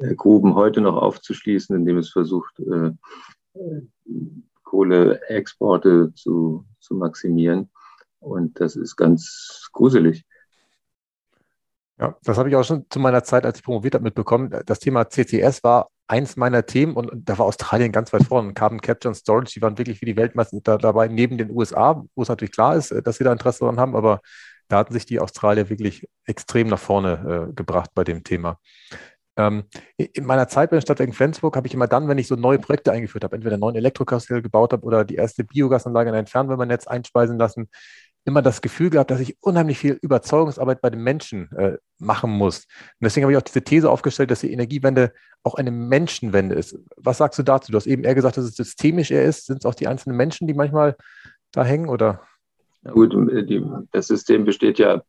äh, 0.00 0.14
Gruben 0.14 0.54
heute 0.54 0.80
noch 0.80 0.96
aufzuschließen, 0.96 1.76
indem 1.76 1.98
es 1.98 2.10
versucht, 2.10 2.58
äh, 2.60 2.92
Kohleexporte 4.62 6.12
zu, 6.14 6.64
zu 6.78 6.94
maximieren. 6.94 7.70
Und 8.20 8.60
das 8.60 8.76
ist 8.76 8.96
ganz 8.96 9.68
gruselig. 9.72 10.24
Ja, 11.98 12.16
das 12.22 12.38
habe 12.38 12.48
ich 12.48 12.56
auch 12.56 12.64
schon 12.64 12.86
zu 12.88 12.98
meiner 12.98 13.24
Zeit, 13.24 13.44
als 13.44 13.58
ich 13.58 13.64
promoviert 13.64 13.94
habe, 13.94 14.04
mitbekommen. 14.04 14.50
Das 14.64 14.78
Thema 14.78 15.08
CCS 15.10 15.62
war 15.62 15.90
eins 16.06 16.36
meiner 16.36 16.64
Themen 16.64 16.94
und 16.94 17.10
da 17.28 17.38
war 17.38 17.46
Australien 17.46 17.92
ganz 17.92 18.12
weit 18.12 18.24
vorne. 18.24 18.54
Carbon 18.54 18.80
Capture 18.80 19.10
und 19.10 19.14
Storage, 19.14 19.52
die 19.54 19.62
waren 19.62 19.76
wirklich 19.76 19.98
für 19.98 20.06
die 20.06 20.16
Weltmeister 20.16 20.60
da, 20.62 20.78
dabei, 20.78 21.08
neben 21.08 21.36
den 21.36 21.50
USA, 21.50 22.02
wo 22.14 22.22
es 22.22 22.28
natürlich 22.28 22.52
klar 22.52 22.74
ist, 22.76 22.94
dass 23.04 23.18
sie 23.18 23.24
da 23.24 23.32
Interesse 23.32 23.60
daran 23.60 23.78
haben, 23.78 23.94
aber 23.94 24.20
da 24.68 24.78
hatten 24.78 24.92
sich 24.92 25.04
die 25.04 25.20
Australier 25.20 25.68
wirklich 25.68 26.08
extrem 26.24 26.68
nach 26.68 26.78
vorne 26.78 27.48
äh, 27.50 27.52
gebracht 27.52 27.90
bei 27.94 28.04
dem 28.04 28.24
Thema. 28.24 28.58
Ähm, 29.36 29.64
in 29.96 30.24
meiner 30.24 30.48
Zeit 30.48 30.70
bei 30.70 30.76
den 30.76 30.82
Stadtwerken 30.82 31.14
Flensburg 31.14 31.56
habe 31.56 31.66
ich 31.66 31.74
immer 31.74 31.86
dann, 31.86 32.08
wenn 32.08 32.18
ich 32.18 32.28
so 32.28 32.34
neue 32.34 32.58
Projekte 32.58 32.92
eingeführt 32.92 33.24
habe, 33.24 33.36
entweder 33.36 33.54
einen 33.54 33.60
neuen 33.60 33.76
Elektrokarussell 33.76 34.42
gebaut 34.42 34.72
habe 34.72 34.84
oder 34.84 35.04
die 35.04 35.14
erste 35.16 35.44
Biogasanlage 35.44 36.10
in 36.10 36.16
ein 36.16 36.26
Fernwärmenetz 36.26 36.86
einspeisen 36.86 37.38
lassen, 37.38 37.68
immer 38.24 38.42
das 38.42 38.60
Gefühl 38.60 38.90
gehabt, 38.90 39.10
dass 39.10 39.20
ich 39.20 39.36
unheimlich 39.40 39.78
viel 39.78 39.98
Überzeugungsarbeit 40.02 40.80
bei 40.80 40.90
den 40.90 41.02
Menschen 41.02 41.50
äh, 41.52 41.78
machen 41.98 42.30
muss. 42.30 42.58
Und 42.58 43.04
deswegen 43.04 43.24
habe 43.24 43.32
ich 43.32 43.38
auch 43.38 43.42
diese 43.42 43.62
These 43.62 43.90
aufgestellt, 43.90 44.30
dass 44.30 44.40
die 44.40 44.52
Energiewende 44.52 45.12
auch 45.42 45.54
eine 45.54 45.70
Menschenwende 45.70 46.54
ist. 46.54 46.78
Was 46.96 47.18
sagst 47.18 47.38
du 47.38 47.42
dazu? 47.42 47.72
Du 47.72 47.76
hast 47.76 47.86
eben 47.86 48.04
eher 48.04 48.14
gesagt, 48.14 48.36
dass 48.36 48.44
es 48.44 48.54
systemisch 48.56 49.10
eher 49.10 49.24
ist. 49.24 49.46
Sind 49.46 49.58
es 49.58 49.64
auch 49.64 49.74
die 49.74 49.88
einzelnen 49.88 50.16
Menschen, 50.16 50.46
die 50.46 50.54
manchmal 50.54 50.96
da 51.52 51.64
hängen 51.64 51.88
oder? 51.88 52.20
Na 52.82 52.92
gut, 52.92 53.12
die, 53.12 53.64
das 53.92 54.06
System 54.06 54.44
besteht 54.44 54.78
ja 54.78 55.02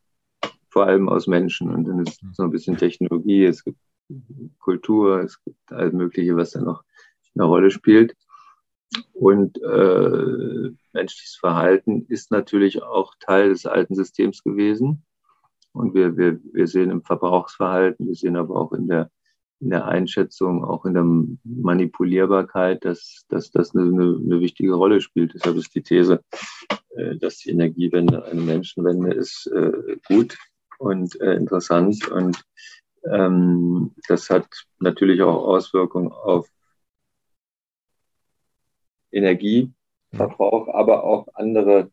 vor 0.70 0.86
allem 0.86 1.08
aus 1.08 1.26
Menschen 1.26 1.70
und 1.70 1.84
dann 1.84 2.00
ist 2.00 2.20
so 2.32 2.42
ein 2.42 2.50
bisschen 2.50 2.78
Technologie, 2.78 3.44
es 3.44 3.62
gibt 3.62 3.78
Kultur, 4.58 5.20
es 5.20 5.42
gibt 5.44 5.70
alles 5.70 5.92
Mögliche, 5.92 6.36
was 6.36 6.52
da 6.52 6.60
noch 6.60 6.82
eine 7.34 7.44
Rolle 7.44 7.70
spielt. 7.70 8.14
Und 9.12 9.60
äh, 9.62 10.70
menschliches 10.92 11.36
Verhalten 11.38 12.06
ist 12.08 12.30
natürlich 12.30 12.82
auch 12.82 13.14
Teil 13.20 13.50
des 13.50 13.66
alten 13.66 13.94
Systems 13.94 14.42
gewesen. 14.42 15.04
Und 15.72 15.94
wir, 15.94 16.16
wir, 16.16 16.38
wir 16.52 16.66
sehen 16.66 16.90
im 16.90 17.02
Verbrauchsverhalten, 17.02 18.06
wir 18.06 18.14
sehen 18.14 18.36
aber 18.36 18.56
auch 18.56 18.72
in 18.72 18.88
der, 18.88 19.10
in 19.60 19.70
der 19.70 19.86
Einschätzung, 19.86 20.64
auch 20.64 20.84
in 20.84 20.94
der 20.94 21.04
Manipulierbarkeit, 21.44 22.84
dass, 22.84 23.24
dass 23.28 23.50
das 23.50 23.74
eine, 23.74 23.84
eine, 23.84 24.40
wichtige 24.40 24.74
Rolle 24.74 25.00
spielt. 25.00 25.34
Deshalb 25.34 25.56
ist 25.56 25.74
die 25.74 25.82
These, 25.82 26.22
äh, 26.96 27.16
dass 27.16 27.38
die 27.38 27.50
Energiewende 27.50 28.24
eine 28.24 28.40
Menschenwende 28.40 29.14
ist, 29.14 29.46
äh, 29.46 29.96
gut 30.08 30.36
und 30.78 31.18
äh, 31.20 31.34
interessant. 31.34 32.06
Und 32.08 32.42
ähm, 33.10 33.94
das 34.08 34.28
hat 34.30 34.46
natürlich 34.78 35.22
auch 35.22 35.44
Auswirkungen 35.46 36.12
auf 36.12 36.48
Energieverbrauch, 39.12 40.68
aber 40.68 41.04
auch 41.04 41.28
andere 41.34 41.90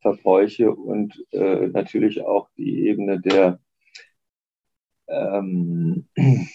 Verbräuche 0.00 0.72
und 0.74 1.24
äh, 1.32 1.68
natürlich 1.68 2.22
auch 2.22 2.48
die 2.56 2.86
Ebene 2.88 3.20
der 3.20 3.60
ähm, 5.08 6.08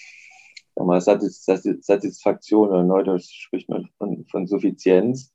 mal, 0.75 1.01
Satisfaktion 1.01 2.69
oder 2.69 2.83
neudeutsch 2.83 3.31
spricht 3.31 3.69
man 3.69 3.89
von, 3.97 4.25
von 4.25 4.47
Suffizienz, 4.47 5.33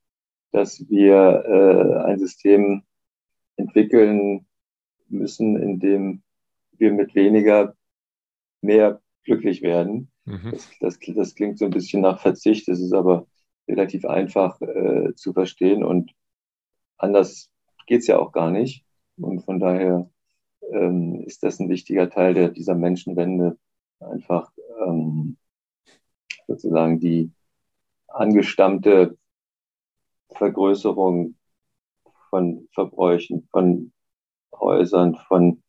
dass 0.52 0.88
wir 0.88 1.44
äh, 1.46 2.04
ein 2.10 2.18
System 2.18 2.82
entwickeln 3.56 4.46
müssen, 5.08 5.56
in 5.56 5.78
dem 5.78 6.22
wir 6.72 6.92
mit 6.92 7.14
weniger 7.14 7.74
mehr 8.62 9.00
glücklich 9.24 9.62
werden. 9.62 10.10
Mhm. 10.24 10.50
Das, 10.52 10.70
das, 10.80 10.98
das, 11.14 11.34
klingt 11.34 11.58
so 11.58 11.66
ein 11.66 11.70
bisschen 11.70 12.02
nach 12.02 12.20
Verzicht, 12.20 12.68
das 12.68 12.80
ist 12.80 12.92
aber 12.92 13.26
relativ 13.70 14.04
einfach 14.04 14.60
äh, 14.60 15.14
zu 15.14 15.32
verstehen 15.32 15.84
und 15.84 16.12
anders 16.98 17.50
geht 17.86 18.00
es 18.00 18.06
ja 18.06 18.18
auch 18.18 18.32
gar 18.32 18.50
nicht. 18.50 18.84
Und 19.16 19.44
von 19.44 19.60
daher 19.60 20.10
ähm, 20.72 21.22
ist 21.26 21.42
das 21.42 21.60
ein 21.60 21.68
wichtiger 21.68 22.10
Teil 22.10 22.34
der, 22.34 22.48
dieser 22.50 22.74
Menschenwende, 22.74 23.58
einfach 24.00 24.52
ähm, 24.86 25.36
sozusagen 26.46 27.00
die 27.00 27.32
angestammte 28.08 29.16
Vergrößerung 30.34 31.36
von 32.30 32.68
Verbräuchen, 32.72 33.48
von 33.50 33.92
Häusern, 34.54 35.16
von 35.28 35.62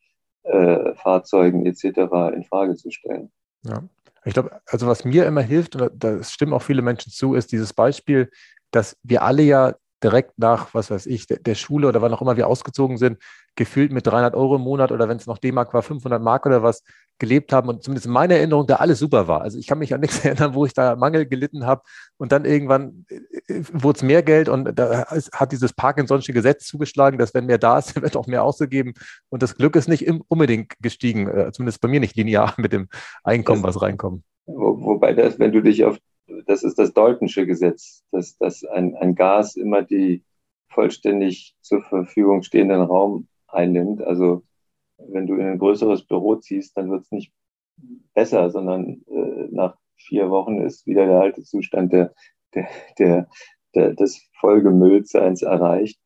äh, 0.43 0.95
Fahrzeugen 0.95 1.65
etc. 1.65 2.33
in 2.33 2.43
Frage 2.43 2.75
zu 2.75 2.91
stellen. 2.91 3.31
Ja, 3.63 3.83
ich 4.25 4.33
glaube, 4.33 4.61
also 4.67 4.87
was 4.87 5.05
mir 5.05 5.25
immer 5.25 5.41
hilft, 5.41 5.75
und 5.75 5.91
da 5.95 6.23
stimmen 6.23 6.53
auch 6.53 6.61
viele 6.61 6.81
Menschen 6.81 7.11
zu, 7.11 7.33
ist 7.33 7.51
dieses 7.51 7.73
Beispiel, 7.73 8.29
dass 8.71 8.97
wir 9.03 9.23
alle 9.23 9.43
ja 9.43 9.75
direkt 10.03 10.37
nach, 10.37 10.73
was 10.73 10.91
weiß 10.91 11.05
ich, 11.05 11.27
der, 11.27 11.39
der 11.39 11.55
Schule 11.55 11.87
oder 11.87 12.01
wann 12.01 12.13
auch 12.13 12.21
immer 12.21 12.37
wir 12.37 12.47
ausgezogen 12.47 12.97
sind, 12.97 13.17
gefühlt 13.55 13.91
mit 13.91 14.07
300 14.07 14.35
Euro 14.35 14.55
im 14.55 14.61
Monat 14.61 14.91
oder 14.91 15.09
wenn 15.09 15.17
es 15.17 15.27
noch 15.27 15.37
D-Mark 15.37 15.73
war, 15.73 15.81
500 15.81 16.21
Mark 16.21 16.45
oder 16.45 16.63
was 16.63 16.83
gelebt 17.19 17.53
haben 17.53 17.69
und 17.69 17.83
zumindest 17.83 18.07
in 18.07 18.13
meiner 18.13 18.35
Erinnerung 18.35 18.65
da 18.65 18.77
alles 18.77 18.97
super 18.97 19.27
war. 19.27 19.41
Also 19.41 19.59
ich 19.59 19.67
kann 19.67 19.77
mich 19.77 19.93
an 19.93 20.01
nichts 20.01 20.19
erinnern, 20.25 20.55
wo 20.55 20.65
ich 20.65 20.73
da 20.73 20.95
Mangel 20.95 21.27
gelitten 21.27 21.65
habe 21.65 21.83
und 22.17 22.31
dann 22.31 22.45
irgendwann 22.45 23.05
äh, 23.09 23.53
äh, 23.53 23.63
wurde 23.71 23.97
es 23.97 24.03
mehr 24.03 24.23
Geld 24.23 24.49
und 24.49 24.73
da 24.77 25.05
hat 25.05 25.51
dieses 25.51 25.73
Parkinson'sche 25.73 26.33
Gesetz 26.33 26.65
zugeschlagen, 26.65 27.19
dass 27.19 27.33
wenn 27.33 27.45
mehr 27.45 27.59
da 27.59 27.77
ist, 27.77 27.95
wird 28.01 28.17
auch 28.17 28.27
mehr 28.27 28.43
ausgegeben 28.43 28.93
und 29.29 29.43
das 29.43 29.55
Glück 29.55 29.75
ist 29.75 29.87
nicht 29.87 30.09
unbedingt 30.29 30.73
gestiegen, 30.81 31.27
äh, 31.27 31.51
zumindest 31.51 31.81
bei 31.81 31.87
mir 31.87 31.99
nicht 31.99 32.15
linear 32.15 32.55
mit 32.57 32.73
dem 32.73 32.87
Einkommen, 33.23 33.63
was 33.63 33.81
reinkommt. 33.81 34.23
Wo, 34.47 34.81
wobei 34.81 35.13
das, 35.13 35.37
wenn 35.37 35.51
du 35.51 35.61
dich 35.61 35.85
auf, 35.85 35.97
das 36.45 36.63
ist 36.63 36.79
das 36.79 36.93
Daltonsche 36.93 37.45
Gesetz, 37.45 38.03
dass, 38.11 38.37
dass 38.37 38.63
ein, 38.63 38.95
ein 38.95 39.15
Gas 39.15 39.55
immer 39.55 39.83
die 39.83 40.23
vollständig 40.69 41.55
zur 41.61 41.81
Verfügung 41.81 42.43
stehenden 42.43 42.81
Raum 42.81 43.27
einnimmt. 43.47 44.01
Also 44.01 44.43
wenn 44.97 45.27
du 45.27 45.35
in 45.35 45.45
ein 45.45 45.59
größeres 45.59 46.05
Büro 46.05 46.35
ziehst, 46.35 46.77
dann 46.77 46.89
wird 46.89 47.03
es 47.03 47.11
nicht 47.11 47.33
besser, 48.13 48.49
sondern 48.49 49.03
äh, 49.07 49.47
nach 49.51 49.77
vier 49.95 50.29
Wochen 50.29 50.61
ist 50.61 50.85
wieder 50.85 51.05
der 51.05 51.21
alte 51.21 51.43
Zustand 51.43 51.93
der, 51.93 52.13
der, 52.53 52.67
der, 52.97 53.29
der 53.75 53.93
des 53.93 54.29
Vollgemülltseins 54.39 55.41
erreicht. 55.41 55.99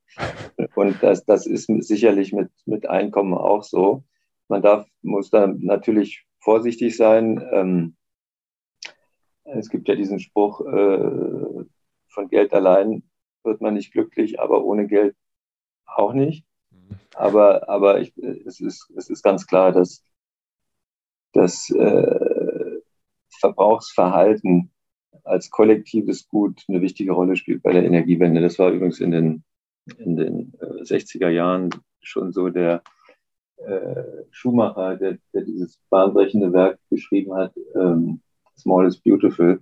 Und 0.75 1.01
das, 1.01 1.25
das 1.25 1.45
ist 1.45 1.67
sicherlich 1.67 2.33
mit, 2.33 2.49
mit 2.65 2.87
Einkommen 2.87 3.33
auch 3.33 3.63
so. 3.63 4.03
Man 4.47 4.61
darf, 4.61 4.87
muss 5.01 5.29
da 5.29 5.47
natürlich 5.47 6.25
vorsichtig 6.39 6.95
sein. 6.95 7.43
Ähm, 7.51 7.95
es 9.45 9.69
gibt 9.69 9.87
ja 9.87 9.95
diesen 9.95 10.19
Spruch, 10.19 10.61
äh, 10.61 11.65
von 12.07 12.29
Geld 12.29 12.53
allein 12.53 13.03
wird 13.43 13.61
man 13.61 13.75
nicht 13.75 13.91
glücklich, 13.91 14.39
aber 14.39 14.63
ohne 14.63 14.87
Geld 14.87 15.15
auch 15.85 16.13
nicht. 16.13 16.45
Aber, 17.13 17.69
aber 17.69 17.99
ich, 18.01 18.15
es, 18.17 18.59
ist, 18.59 18.91
es 18.95 19.09
ist 19.09 19.23
ganz 19.23 19.47
klar, 19.47 19.71
dass 19.71 20.03
das 21.33 21.69
äh, 21.69 22.79
Verbrauchsverhalten 23.39 24.71
als 25.23 25.49
kollektives 25.49 26.27
Gut 26.27 26.63
eine 26.67 26.81
wichtige 26.81 27.11
Rolle 27.11 27.35
spielt 27.35 27.63
bei 27.63 27.73
der 27.73 27.85
Energiewende. 27.85 28.41
Das 28.41 28.59
war 28.59 28.71
übrigens 28.71 28.99
in 28.99 29.11
den, 29.11 29.43
in 29.97 30.15
den 30.15 30.53
äh, 30.59 30.83
60er 30.83 31.29
Jahren 31.29 31.69
schon 32.01 32.31
so 32.31 32.49
der 32.49 32.83
äh, 33.57 34.03
Schumacher, 34.31 34.95
der, 34.97 35.17
der 35.33 35.41
dieses 35.43 35.79
bahnbrechende 35.89 36.53
Werk 36.53 36.79
geschrieben 36.89 37.33
hat, 37.33 37.53
ähm, 37.75 38.21
Small 38.57 38.87
is 38.87 38.97
Beautiful, 38.97 39.59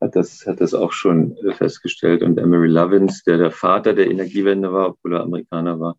hat 0.00 0.16
das, 0.16 0.46
hat 0.46 0.60
das 0.60 0.74
auch 0.74 0.92
schon 0.92 1.36
äh, 1.38 1.54
festgestellt. 1.54 2.22
Und 2.22 2.38
Emery 2.38 2.68
Lovins, 2.68 3.22
der 3.24 3.38
der 3.38 3.50
Vater 3.50 3.94
der 3.94 4.10
Energiewende 4.10 4.72
war, 4.72 4.90
obwohl 4.90 5.14
er 5.14 5.22
Amerikaner 5.22 5.80
war, 5.80 5.96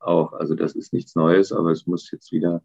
auch. 0.00 0.32
Also 0.32 0.54
das 0.54 0.74
ist 0.74 0.92
nichts 0.92 1.14
Neues, 1.14 1.52
aber 1.52 1.70
es 1.70 1.86
muss 1.86 2.10
jetzt 2.10 2.32
wieder 2.32 2.62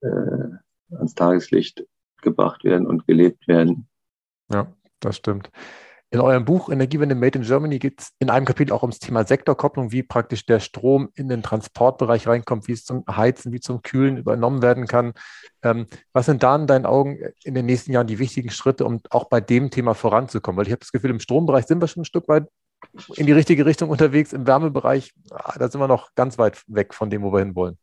äh, 0.00 0.96
ans 0.96 1.14
Tageslicht 1.14 1.84
gebracht 2.22 2.64
werden 2.64 2.86
und 2.86 3.06
gelebt 3.06 3.48
werden. 3.48 3.88
Ja, 4.52 4.72
das 5.00 5.16
stimmt. 5.16 5.50
In 6.12 6.20
eurem 6.20 6.44
Buch 6.44 6.68
Energiewende 6.68 7.14
Made 7.14 7.38
in 7.38 7.44
Germany 7.44 7.78
geht 7.78 8.02
es 8.02 8.10
in 8.18 8.28
einem 8.28 8.44
Kapitel 8.44 8.74
auch 8.74 8.82
ums 8.82 8.98
Thema 8.98 9.24
Sektorkopplung, 9.24 9.92
wie 9.92 10.02
praktisch 10.02 10.44
der 10.44 10.60
Strom 10.60 11.08
in 11.14 11.30
den 11.30 11.42
Transportbereich 11.42 12.28
reinkommt, 12.28 12.68
wie 12.68 12.72
es 12.72 12.84
zum 12.84 13.02
Heizen, 13.08 13.50
wie 13.50 13.60
zum 13.60 13.80
Kühlen 13.80 14.18
übernommen 14.18 14.60
werden 14.60 14.86
kann. 14.86 15.14
Ähm, 15.62 15.86
was 16.12 16.26
sind 16.26 16.42
da 16.42 16.54
in 16.54 16.66
deinen 16.66 16.84
Augen 16.84 17.18
in 17.44 17.54
den 17.54 17.64
nächsten 17.64 17.92
Jahren 17.92 18.08
die 18.08 18.18
wichtigen 18.18 18.50
Schritte, 18.50 18.84
um 18.84 19.00
auch 19.08 19.30
bei 19.30 19.40
dem 19.40 19.70
Thema 19.70 19.94
voranzukommen? 19.94 20.58
Weil 20.58 20.66
ich 20.66 20.72
habe 20.72 20.80
das 20.80 20.92
Gefühl, 20.92 21.08
im 21.08 21.18
Strombereich 21.18 21.64
sind 21.64 21.80
wir 21.80 21.88
schon 21.88 22.02
ein 22.02 22.04
Stück 22.04 22.28
weit 22.28 22.46
in 23.16 23.24
die 23.24 23.32
richtige 23.32 23.64
Richtung 23.64 23.88
unterwegs. 23.88 24.34
Im 24.34 24.46
Wärmebereich, 24.46 25.14
ah, 25.30 25.58
da 25.58 25.70
sind 25.70 25.80
wir 25.80 25.88
noch 25.88 26.14
ganz 26.14 26.36
weit 26.36 26.62
weg 26.66 26.92
von 26.92 27.08
dem, 27.08 27.22
wo 27.22 27.32
wir 27.32 27.38
hinwollen. 27.38 27.78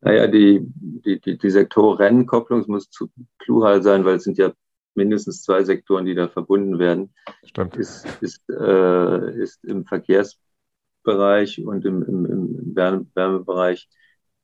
Naja, 0.00 0.26
die, 0.26 0.62
die, 0.64 1.20
die, 1.20 1.38
die 1.38 1.50
Sektorenkopplung 1.50 2.64
muss 2.66 2.90
zu 2.90 3.08
plural 3.38 3.84
sein, 3.84 4.04
weil 4.04 4.16
es 4.16 4.24
sind 4.24 4.36
ja 4.36 4.50
mindestens 4.96 5.42
zwei 5.42 5.64
Sektoren, 5.64 6.04
die 6.06 6.14
da 6.14 6.28
verbunden 6.28 6.78
werden. 6.78 7.14
Stimmt. 7.44 7.76
Ist, 7.76 8.06
ist, 8.20 8.48
äh, 8.50 9.42
ist 9.42 9.64
im 9.64 9.84
Verkehrsbereich 9.84 11.64
und 11.64 11.84
im, 11.84 12.02
im, 12.02 12.26
im 12.26 12.76
Wärmebereich 12.76 13.88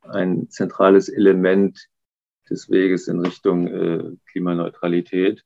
ein 0.03 0.49
zentrales 0.51 1.09
Element 1.09 1.89
des 2.51 2.69
Weges 2.71 3.09
in 3.09 3.21
Richtung 3.21 3.67
äh, 3.69 4.17
Klimaneutralität. 4.31 5.45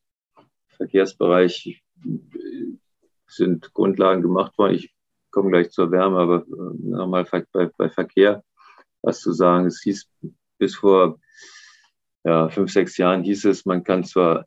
Verkehrsbereich 0.69 1.83
äh, 2.05 2.09
sind 3.27 3.73
Grundlagen 3.75 4.23
gemacht 4.23 4.57
worden. 4.59 4.75
Ich 4.75 4.95
komme 5.31 5.51
gleich 5.51 5.71
zur 5.71 5.91
Wärme, 5.91 6.19
aber 6.19 6.47
äh, 6.47 6.89
nochmal 6.89 7.27
bei, 7.53 7.71
bei 7.77 7.91
Verkehr 7.91 8.43
was 9.03 9.21
zu 9.21 9.33
sagen. 9.33 9.67
Es 9.67 9.83
hieß 9.83 10.09
bis 10.59 10.77
vor 10.77 11.21
ja, 12.25 12.49
fünf, 12.49 12.73
sechs 12.73 12.97
Jahren 12.97 13.23
hieß 13.23 13.45
es, 13.45 13.65
man 13.67 13.85
kann 13.85 14.05
zwar 14.05 14.47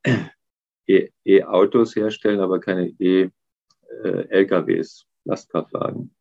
E-Autos 0.89 1.95
herstellen, 1.95 2.39
aber 2.39 2.59
keine 2.59 2.89
E-LKWs, 2.99 3.31
Lastkraftwagen. 5.25 6.15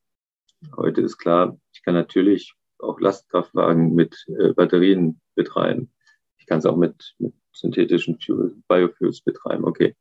Heute 0.76 1.00
ist 1.02 1.18
klar, 1.18 1.58
ich 1.72 1.82
kann 1.82 1.94
natürlich 1.94 2.54
auch 2.78 3.00
Lastkraftwagen 3.00 3.94
mit 3.94 4.24
äh, 4.38 4.52
Batterien 4.52 5.20
betreiben. 5.34 5.92
Ich 6.38 6.46
kann 6.46 6.58
es 6.58 6.66
auch 6.66 6.76
mit, 6.76 7.14
mit 7.18 7.34
synthetischen 7.52 8.18
Fuel, 8.20 8.56
Biofuels 8.68 9.20
betreiben. 9.22 9.64
Okay. 9.64 9.96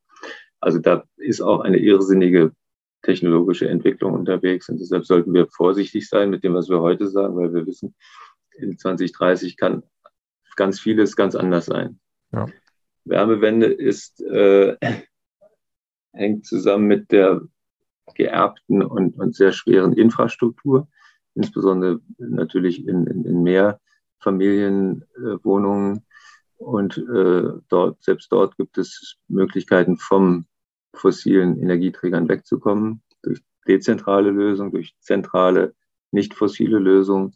Also 0.60 0.80
da 0.80 1.04
ist 1.18 1.42
auch 1.42 1.62
eine 1.62 1.78
irrsinnige 1.78 2.52
technologische 3.04 3.70
Entwicklung 3.70 4.14
unterwegs 4.14 4.70
und 4.70 4.80
deshalb 4.80 5.06
sollten 5.06 5.34
wir 5.34 5.48
vorsichtig 5.48 6.10
sein 6.10 6.30
mit 6.30 6.44
dem, 6.44 6.54
was 6.56 6.68
wir 6.68 6.82
heute 6.82 7.08
sagen, 7.08 7.36
weil 7.38 7.54
wir 7.54 7.66
wissen, 7.66 7.96
in 8.56 8.78
2030 8.78 9.56
kann 9.56 9.84
ganz 10.56 10.80
vieles 10.80 11.16
ganz 11.16 11.36
anders 11.36 11.68
sein. 11.68 12.00
Ja. 12.34 12.48
Wärmewende 13.10 13.66
ist, 13.68 14.22
äh, 14.22 14.78
hängt 16.14 16.46
zusammen 16.46 16.88
mit 16.88 17.12
der 17.12 17.42
geerbten 18.16 18.82
und, 18.84 19.20
und 19.20 19.36
sehr 19.36 19.52
schweren 19.52 19.92
Infrastruktur, 19.94 20.88
insbesondere 21.36 22.00
natürlich 22.18 22.88
in, 22.88 23.06
in, 23.08 23.26
in 23.26 23.44
Mehrfamilienwohnungen. 23.44 26.06
Und 26.58 26.98
äh, 26.98 27.50
dort, 27.70 28.04
selbst 28.04 28.32
dort 28.32 28.58
gibt 28.58 28.80
es 28.80 29.18
Möglichkeiten, 29.28 29.98
vom 29.98 30.48
fossilen 30.94 31.62
Energieträgern 31.62 32.28
wegzukommen, 32.28 33.04
durch 33.22 33.42
dezentrale 33.68 34.32
Lösungen, 34.32 34.72
durch 34.72 34.96
zentrale, 35.00 35.76
nicht 36.12 36.34
fossile 36.34 36.80
Lösungen 36.80 37.36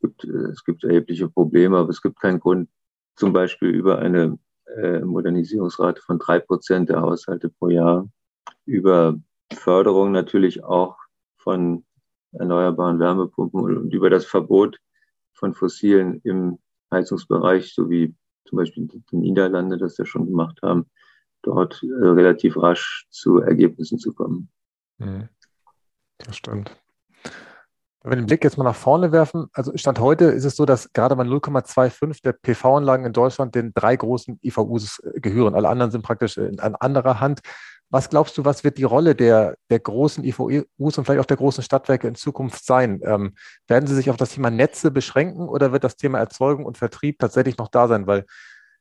gibt, 0.00 0.24
äh, 0.24 0.50
es 0.52 0.64
gibt 0.64 0.84
erhebliche 0.84 1.28
Probleme, 1.28 1.78
aber 1.78 1.90
es 1.90 2.02
gibt 2.02 2.20
keinen 2.20 2.40
Grund, 2.40 2.68
zum 3.16 3.32
Beispiel 3.32 3.68
über 3.68 3.98
eine 3.98 4.38
äh, 4.76 5.00
Modernisierungsrate 5.00 6.00
von 6.02 6.18
drei 6.18 6.38
Prozent 6.38 6.88
der 6.88 7.00
Haushalte 7.00 7.48
pro 7.48 7.68
Jahr, 7.68 8.08
über 8.66 9.16
Förderung 9.52 10.12
natürlich 10.12 10.64
auch 10.64 10.96
von 11.36 11.84
erneuerbaren 12.32 12.98
Wärmepumpen 12.98 13.60
und 13.60 13.92
über 13.92 14.10
das 14.10 14.24
Verbot 14.24 14.78
von 15.32 15.54
fossilen 15.54 16.20
im 16.22 16.58
Heizungsbereich, 16.92 17.74
so 17.74 17.90
wie 17.90 18.14
zum 18.44 18.58
Beispiel 18.58 18.88
die 19.10 19.16
Niederlande 19.16 19.78
das 19.78 19.96
ja 19.96 20.04
schon 20.04 20.26
gemacht 20.26 20.58
haben, 20.62 20.86
dort 21.42 21.82
äh, 21.82 22.06
relativ 22.06 22.56
rasch 22.56 23.06
zu 23.10 23.38
Ergebnissen 23.38 23.98
zu 23.98 24.12
kommen. 24.12 24.50
Mhm. 24.98 25.28
Das 26.18 26.36
stimmt. 26.36 26.76
Wenn 28.02 28.12
wir 28.12 28.16
den 28.16 28.26
Blick 28.26 28.42
jetzt 28.44 28.56
mal 28.56 28.64
nach 28.64 28.74
vorne 28.74 29.12
werfen, 29.12 29.48
also 29.52 29.76
Stand 29.76 30.00
heute 30.00 30.26
ist 30.26 30.44
es 30.44 30.56
so, 30.56 30.64
dass 30.64 30.92
gerade 30.94 31.16
mal 31.16 31.26
0,25 31.26 32.22
der 32.22 32.32
PV-Anlagen 32.32 33.04
in 33.04 33.12
Deutschland 33.12 33.54
den 33.54 33.72
drei 33.74 33.94
großen 33.94 34.38
IVUs 34.42 35.00
äh, 35.00 35.20
gehören. 35.20 35.54
Alle 35.54 35.68
anderen 35.68 35.90
sind 35.90 36.02
praktisch 36.02 36.38
in 36.38 36.58
anderer 36.60 37.20
Hand. 37.20 37.40
Was 37.90 38.08
glaubst 38.08 38.38
du, 38.38 38.44
was 38.44 38.64
wird 38.64 38.78
die 38.78 38.84
Rolle 38.84 39.14
der, 39.14 39.56
der 39.68 39.80
großen 39.80 40.24
IVUs 40.24 40.64
und 40.78 41.04
vielleicht 41.04 41.20
auch 41.20 41.26
der 41.26 41.36
großen 41.36 41.62
Stadtwerke 41.62 42.08
in 42.08 42.14
Zukunft 42.14 42.64
sein? 42.64 43.00
Ähm, 43.04 43.34
werden 43.66 43.86
sie 43.86 43.96
sich 43.96 44.08
auf 44.08 44.16
das 44.16 44.30
Thema 44.30 44.50
Netze 44.50 44.90
beschränken 44.90 45.48
oder 45.48 45.72
wird 45.72 45.84
das 45.84 45.96
Thema 45.96 46.18
Erzeugung 46.20 46.64
und 46.64 46.78
Vertrieb 46.78 47.18
tatsächlich 47.18 47.58
noch 47.58 47.68
da 47.68 47.86
sein? 47.86 48.06
Weil 48.06 48.24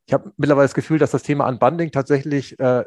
ich 0.05 0.13
habe 0.13 0.31
mittlerweile 0.37 0.65
das 0.65 0.75
Gefühl, 0.75 0.99
dass 0.99 1.11
das 1.11 1.23
Thema 1.23 1.47
Unbundling 1.47 1.91
tatsächlich 1.91 2.57
äh, 2.59 2.85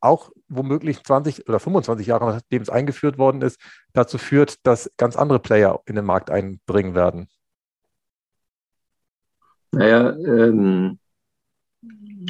auch 0.00 0.30
womöglich 0.48 1.02
20 1.02 1.48
oder 1.48 1.58
25 1.58 2.06
Jahre 2.06 2.26
nachdem 2.26 2.62
es 2.62 2.70
eingeführt 2.70 3.18
worden 3.18 3.42
ist, 3.42 3.60
dazu 3.92 4.18
führt, 4.18 4.66
dass 4.66 4.90
ganz 4.96 5.16
andere 5.16 5.38
Player 5.38 5.80
in 5.86 5.96
den 5.96 6.04
Markt 6.04 6.30
einbringen 6.30 6.94
werden? 6.94 7.28
Naja, 9.72 10.16
ähm, 10.16 10.98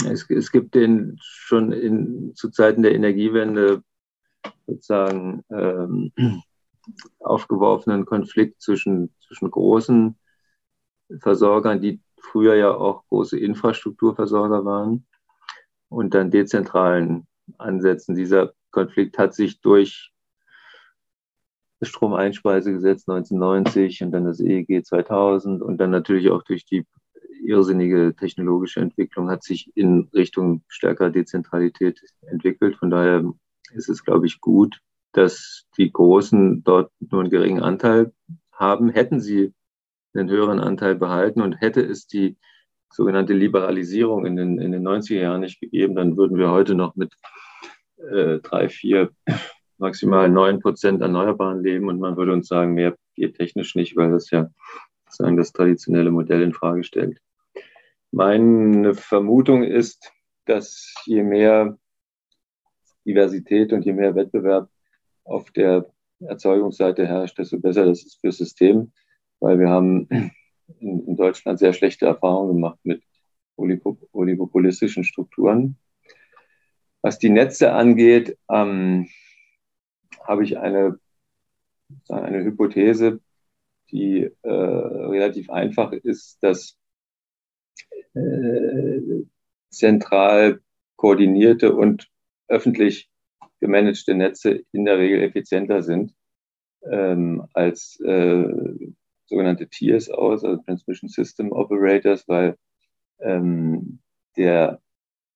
es, 0.05 0.29
es, 0.31 0.51
gibt 0.51 0.75
den 0.75 1.17
schon 1.21 1.73
in, 1.73 2.35
zu 2.35 2.51
Zeiten 2.51 2.83
der 2.83 2.95
Energiewende 2.95 3.83
sozusagen 4.67 5.45
ähm, 5.51 6.13
aufgeworfenen 7.21 8.05
Konflikt 8.05 8.63
zwischen, 8.63 9.15
zwischen 9.21 9.51
großen 9.51 10.17
Versorgern, 11.21 11.81
die 11.81 12.01
früher 12.21 12.55
ja 12.57 12.75
auch 12.75 13.07
große 13.09 13.39
Infrastrukturversorger 13.39 14.65
waren, 14.65 15.07
und 15.89 16.15
dann 16.15 16.31
dezentralen 16.31 17.27
ansetzen. 17.59 18.15
Dieser 18.15 18.53
Konflikt 18.71 19.19
hat 19.19 19.35
sich 19.35 19.61
durch 19.61 20.13
das 21.81 21.89
Stromeinspeisegesetz 21.91 23.09
1990 23.09 24.03
und 24.03 24.13
dann 24.13 24.25
das 24.25 24.41
EEG 24.41 24.85
2000 24.85 25.63
und 25.63 25.79
dann 25.79 25.91
natürlich 25.91 26.31
auch 26.31 26.43
durch 26.43 26.65
die 26.65 26.87
irrsinnige 27.45 28.15
technologische 28.19 28.81
Entwicklung 28.81 29.31
hat 29.31 29.43
sich 29.43 29.71
in 29.77 30.09
Richtung 30.15 30.63
stärker 30.69 31.11
Dezentralität 31.11 32.01
entwickelt. 32.23 32.77
Von 32.77 32.91
daher 32.91 33.25
ist 33.73 33.89
es, 33.89 34.05
glaube 34.05 34.27
ich, 34.27 34.41
gut, 34.41 34.81
dass 35.13 35.67
die 35.77 35.93
Großen 35.93 36.65
dort 36.65 36.91
nur 36.99 37.21
einen 37.21 37.31
geringen 37.31 37.63
Anteil 37.63 38.13
haben. 38.53 38.89
Hätten 38.89 39.21
sie 39.21 39.53
einen 40.15 40.31
höheren 40.31 40.61
Anteil 40.61 40.95
behalten 40.95 41.43
und 41.43 41.61
hätte 41.61 41.83
es 41.83 42.07
die 42.07 42.37
sogenannte 42.91 43.33
Liberalisierung 43.33 44.27
in 44.27 44.37
den, 44.37 44.59
in 44.59 44.73
den 44.73 44.87
90er 44.87 45.21
Jahren 45.21 45.41
nicht 45.41 45.61
gegeben, 45.61 45.95
dann 45.95 46.17
würden 46.17 46.39
wir 46.39 46.51
heute 46.51 46.75
noch 46.75 46.97
mit 46.97 47.15
äh, 47.99 48.39
drei, 48.39 48.69
vier, 48.69 49.11
maximal 49.79 50.29
neun 50.29 50.61
Prozent 50.61 51.03
Erneuerbaren 51.03 51.63
leben 51.63 51.89
und 51.89 51.99
man 51.99 52.17
würde 52.17 52.33
uns 52.33 52.49
sagen, 52.49 52.75
mehr 52.75 52.97
geht 53.15 53.37
technisch 53.37 53.75
nicht, 53.75 53.97
weil 53.97 54.11
das 54.11 54.31
ja 54.31 54.49
sozusagen 55.05 55.37
das 55.37 55.53
traditionelle 55.53 56.11
Modell 56.11 56.43
in 56.43 56.53
Frage 56.53 56.85
stellt. 56.85 57.21
Meine 58.11 58.95
Vermutung 58.95 59.63
ist, 59.63 60.13
dass 60.47 60.95
je 61.05 61.23
mehr 61.23 61.79
Diversität 63.05 63.73
und 63.73 63.85
je 63.85 63.93
mehr 63.93 64.15
Wettbewerb 64.15 64.69
auf 65.25 65.51
der 65.51 65.87
Erzeugungsseite 66.21 67.07
herrscht, 67.07 67.39
desto 67.39 67.59
besser 67.59 67.85
das 67.85 68.05
ist 68.05 68.21
fürs 68.21 68.39
System, 68.39 68.93
weil 69.41 69.59
wir 69.59 69.69
haben 69.69 70.09
in, 70.81 71.07
in 71.07 71.17
Deutschland 71.17 71.59
sehr 71.59 71.73
schlechte 71.73 72.07
Erfahrungen 72.07 72.55
gemacht 72.55 72.79
mit 72.83 73.03
oligopolistischen 73.57 75.05
Strukturen. 75.05 75.79
Was 77.03 77.19
die 77.19 77.31
Netze 77.31 77.73
angeht, 77.73 78.37
ähm, 78.51 79.09
habe 80.23 80.45
ich 80.45 80.59
eine, 80.59 80.99
eine 82.09 82.45
Hypothese, 82.45 83.21
die 83.91 84.31
äh, 84.43 84.51
relativ 84.51 85.51
einfach 85.51 85.93
ist, 85.93 86.43
dass 86.43 86.77
äh, 88.15 89.25
zentral 89.71 90.61
koordinierte 90.97 91.75
und 91.75 92.09
öffentlich 92.49 93.11
gemanagte 93.61 94.15
Netze 94.15 94.65
in 94.73 94.85
der 94.85 94.99
Regel 94.99 95.23
effizienter 95.23 95.83
sind 95.83 96.15
ähm, 96.91 97.47
als 97.53 98.01
äh, 98.01 98.93
sogenannte 99.27 99.69
TSOs, 99.69 100.45
also 100.45 100.57
Transmission 100.63 101.09
System 101.09 101.53
Operators, 101.53 102.27
weil 102.29 102.57
ähm, 103.21 104.01
der 104.37 104.81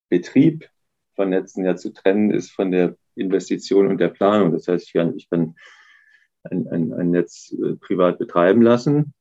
Betrieb 0.09 0.69
von 1.15 1.31
Netzen 1.31 1.65
ja 1.65 1.77
zu 1.77 1.93
trennen 1.93 2.31
ist 2.31 2.51
von 2.51 2.71
der 2.71 2.97
Investition 3.15 3.89
und 3.89 3.99
der 3.99 4.09
Planung. 4.09 4.53
Das 4.53 4.69
heißt, 4.69 4.87
ich 4.87 4.93
kann, 4.93 5.17
ich 5.17 5.29
kann 5.29 5.55
ein, 6.45 6.69
ein, 6.69 6.93
ein 6.93 7.11
Netz 7.11 7.53
äh, 7.53 7.77
privat 7.77 8.19
betreiben 8.19 8.63
lassen. 8.63 9.15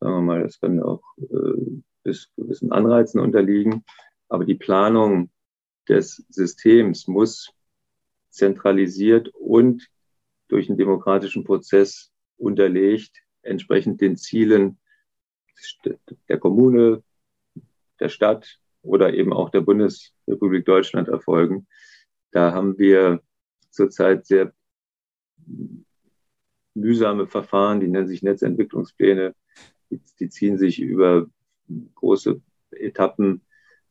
Sagen 0.00 0.14
wir 0.14 0.20
mal, 0.20 0.42
das 0.42 0.60
kann 0.60 0.82
auch 0.82 1.02
äh, 1.18 1.82
bis 2.02 2.30
gewissen 2.36 2.72
Anreizen 2.72 3.20
unterliegen. 3.20 3.84
Aber 4.28 4.44
die 4.44 4.54
Planung 4.54 5.30
des 5.88 6.24
Systems 6.28 7.06
muss 7.06 7.52
zentralisiert 8.30 9.28
und 9.34 9.88
durch 10.48 10.68
einen 10.68 10.78
demokratischen 10.78 11.44
Prozess 11.44 12.12
unterlegt 12.36 13.22
entsprechend 13.42 14.00
den 14.00 14.16
Zielen 14.16 14.78
der 16.28 16.38
Kommune, 16.38 17.02
der 17.98 18.08
Stadt 18.08 18.58
oder 18.82 19.12
eben 19.12 19.32
auch 19.32 19.50
der 19.50 19.60
Bundesrepublik 19.60 20.64
Deutschland 20.64 21.08
erfolgen. 21.08 21.66
Da 22.30 22.52
haben 22.52 22.78
wir 22.78 23.20
zurzeit 23.70 24.26
sehr 24.26 24.52
mühsame 26.74 27.26
Verfahren, 27.26 27.80
die 27.80 27.88
nennen 27.88 28.08
sich 28.08 28.22
Netzentwicklungspläne. 28.22 29.34
Die, 29.90 30.00
die 30.18 30.28
ziehen 30.28 30.56
sich 30.56 30.80
über 30.80 31.26
große 31.94 32.40
Etappen 32.72 33.42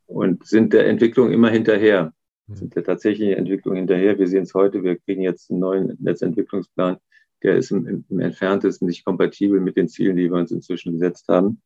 und 0.05 0.45
sind 0.45 0.73
der 0.73 0.87
Entwicklung 0.87 1.31
immer 1.31 1.49
hinterher, 1.49 2.13
sind 2.47 2.75
der 2.75 2.83
tatsächlichen 2.83 3.35
Entwicklung 3.35 3.75
hinterher. 3.75 4.17
Wir 4.17 4.27
sehen 4.27 4.43
es 4.43 4.53
heute, 4.53 4.81
wir 4.83 4.97
kriegen 4.97 5.21
jetzt 5.21 5.51
einen 5.51 5.59
neuen 5.59 5.97
Netzentwicklungsplan 5.99 6.97
der 7.43 7.57
ist 7.57 7.71
im, 7.71 8.05
im 8.09 8.19
entferntesten 8.19 8.87
nicht 8.87 9.05
kompatibel 9.05 9.59
mit 9.59 9.77
den 9.77 9.87
Zielen, 9.87 10.17
die 10.17 10.29
wir 10.29 10.37
uns 10.37 10.51
inzwischen 10.51 10.93
gesetzt 10.93 11.27
haben. 11.27 11.61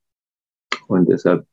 Und 0.87 1.09
deshalb 1.09 1.47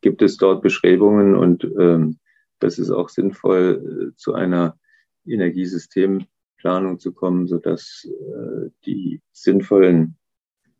gibt 0.00 0.22
es 0.22 0.36
dort 0.36 0.62
Bestrebungen 0.62 1.34
und 1.34 1.64
ähm, 1.78 2.18
das 2.58 2.78
ist 2.78 2.90
auch 2.90 3.08
sinnvoll, 3.08 4.12
äh, 4.12 4.16
zu 4.16 4.34
einer 4.34 4.78
Energiesystemplanung 5.26 6.98
zu 6.98 7.12
kommen, 7.12 7.46
sodass 7.46 8.06
äh, 8.06 8.70
die 8.84 9.20
sinnvollen 9.32 10.16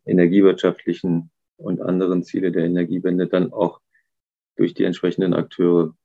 energiewirtschaftlichen 0.05 1.29
und 1.57 1.81
anderen 1.81 2.23
Ziele 2.23 2.51
der 2.51 2.65
Energiewende 2.65 3.27
dann 3.27 3.51
auch 3.51 3.81
durch 4.55 4.73
die 4.73 4.85
entsprechenden 4.85 5.33
Akteure 5.33 5.95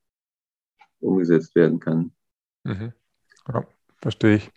umgesetzt 1.00 1.54
werden 1.54 1.80
kann. 1.80 2.12
Mhm. 2.64 2.92
Ja, 3.48 3.64
verstehe 4.00 4.36
ich. 4.36 4.50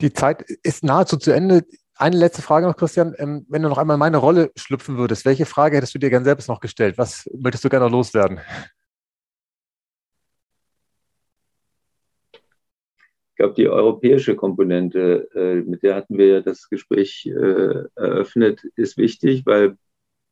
Die 0.00 0.12
Zeit 0.12 0.42
ist 0.62 0.84
nahezu 0.84 1.16
zu 1.16 1.32
Ende. 1.32 1.64
Eine 1.94 2.16
letzte 2.16 2.42
Frage 2.42 2.66
noch, 2.66 2.76
Christian. 2.76 3.14
Ähm, 3.18 3.46
wenn 3.48 3.62
du 3.62 3.68
noch 3.68 3.78
einmal 3.78 3.94
in 3.94 4.00
meine 4.00 4.18
Rolle 4.18 4.52
schlüpfen 4.54 4.98
würdest, 4.98 5.24
welche 5.24 5.46
Frage 5.46 5.76
hättest 5.76 5.94
du 5.94 5.98
dir 5.98 6.10
gern 6.10 6.24
selbst 6.24 6.48
noch 6.48 6.60
gestellt? 6.60 6.98
Was 6.98 7.28
möchtest 7.32 7.64
du 7.64 7.70
gerne 7.70 7.88
loswerden? 7.88 8.40
Ich 13.30 13.38
glaube, 13.38 13.54
die 13.54 13.68
europäische 13.68 14.34
Komponente, 14.34 15.28
äh, 15.34 15.56
mit 15.56 15.82
der 15.82 15.94
hatten 15.94 16.16
wir 16.16 16.26
ja 16.26 16.40
das 16.40 16.68
Gespräch 16.68 17.26
äh, 17.26 17.84
eröffnet, 17.94 18.62
ist 18.76 18.96
wichtig, 18.96 19.44
weil 19.44 19.76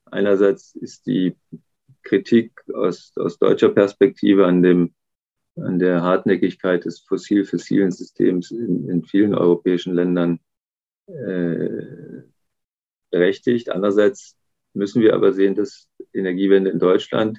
einerseits 0.07 0.75
ist 0.75 1.07
die 1.07 1.37
Kritik 2.03 2.53
aus, 2.75 3.13
aus 3.17 3.39
deutscher 3.39 3.71
Perspektive 3.71 4.47
an, 4.47 4.63
dem, 4.63 4.95
an 5.57 5.79
der 5.79 6.03
Hartnäckigkeit 6.03 6.85
des 6.85 7.01
fossil-fossilen 7.01 7.93
Systems 7.93 8.51
in, 8.51 8.89
in 8.89 9.05
vielen 9.05 9.35
europäischen 9.35 9.95
Ländern 9.95 10.41
äh, 11.07 12.23
berechtigt. 13.11 13.71
Andererseits 13.71 14.37
müssen 14.73 15.03
wir 15.03 15.15
aber 15.15 15.33
sehen, 15.33 15.55
dass 15.55 15.89
Energiewende 16.13 16.71
in 16.71 16.79
Deutschland, 16.79 17.39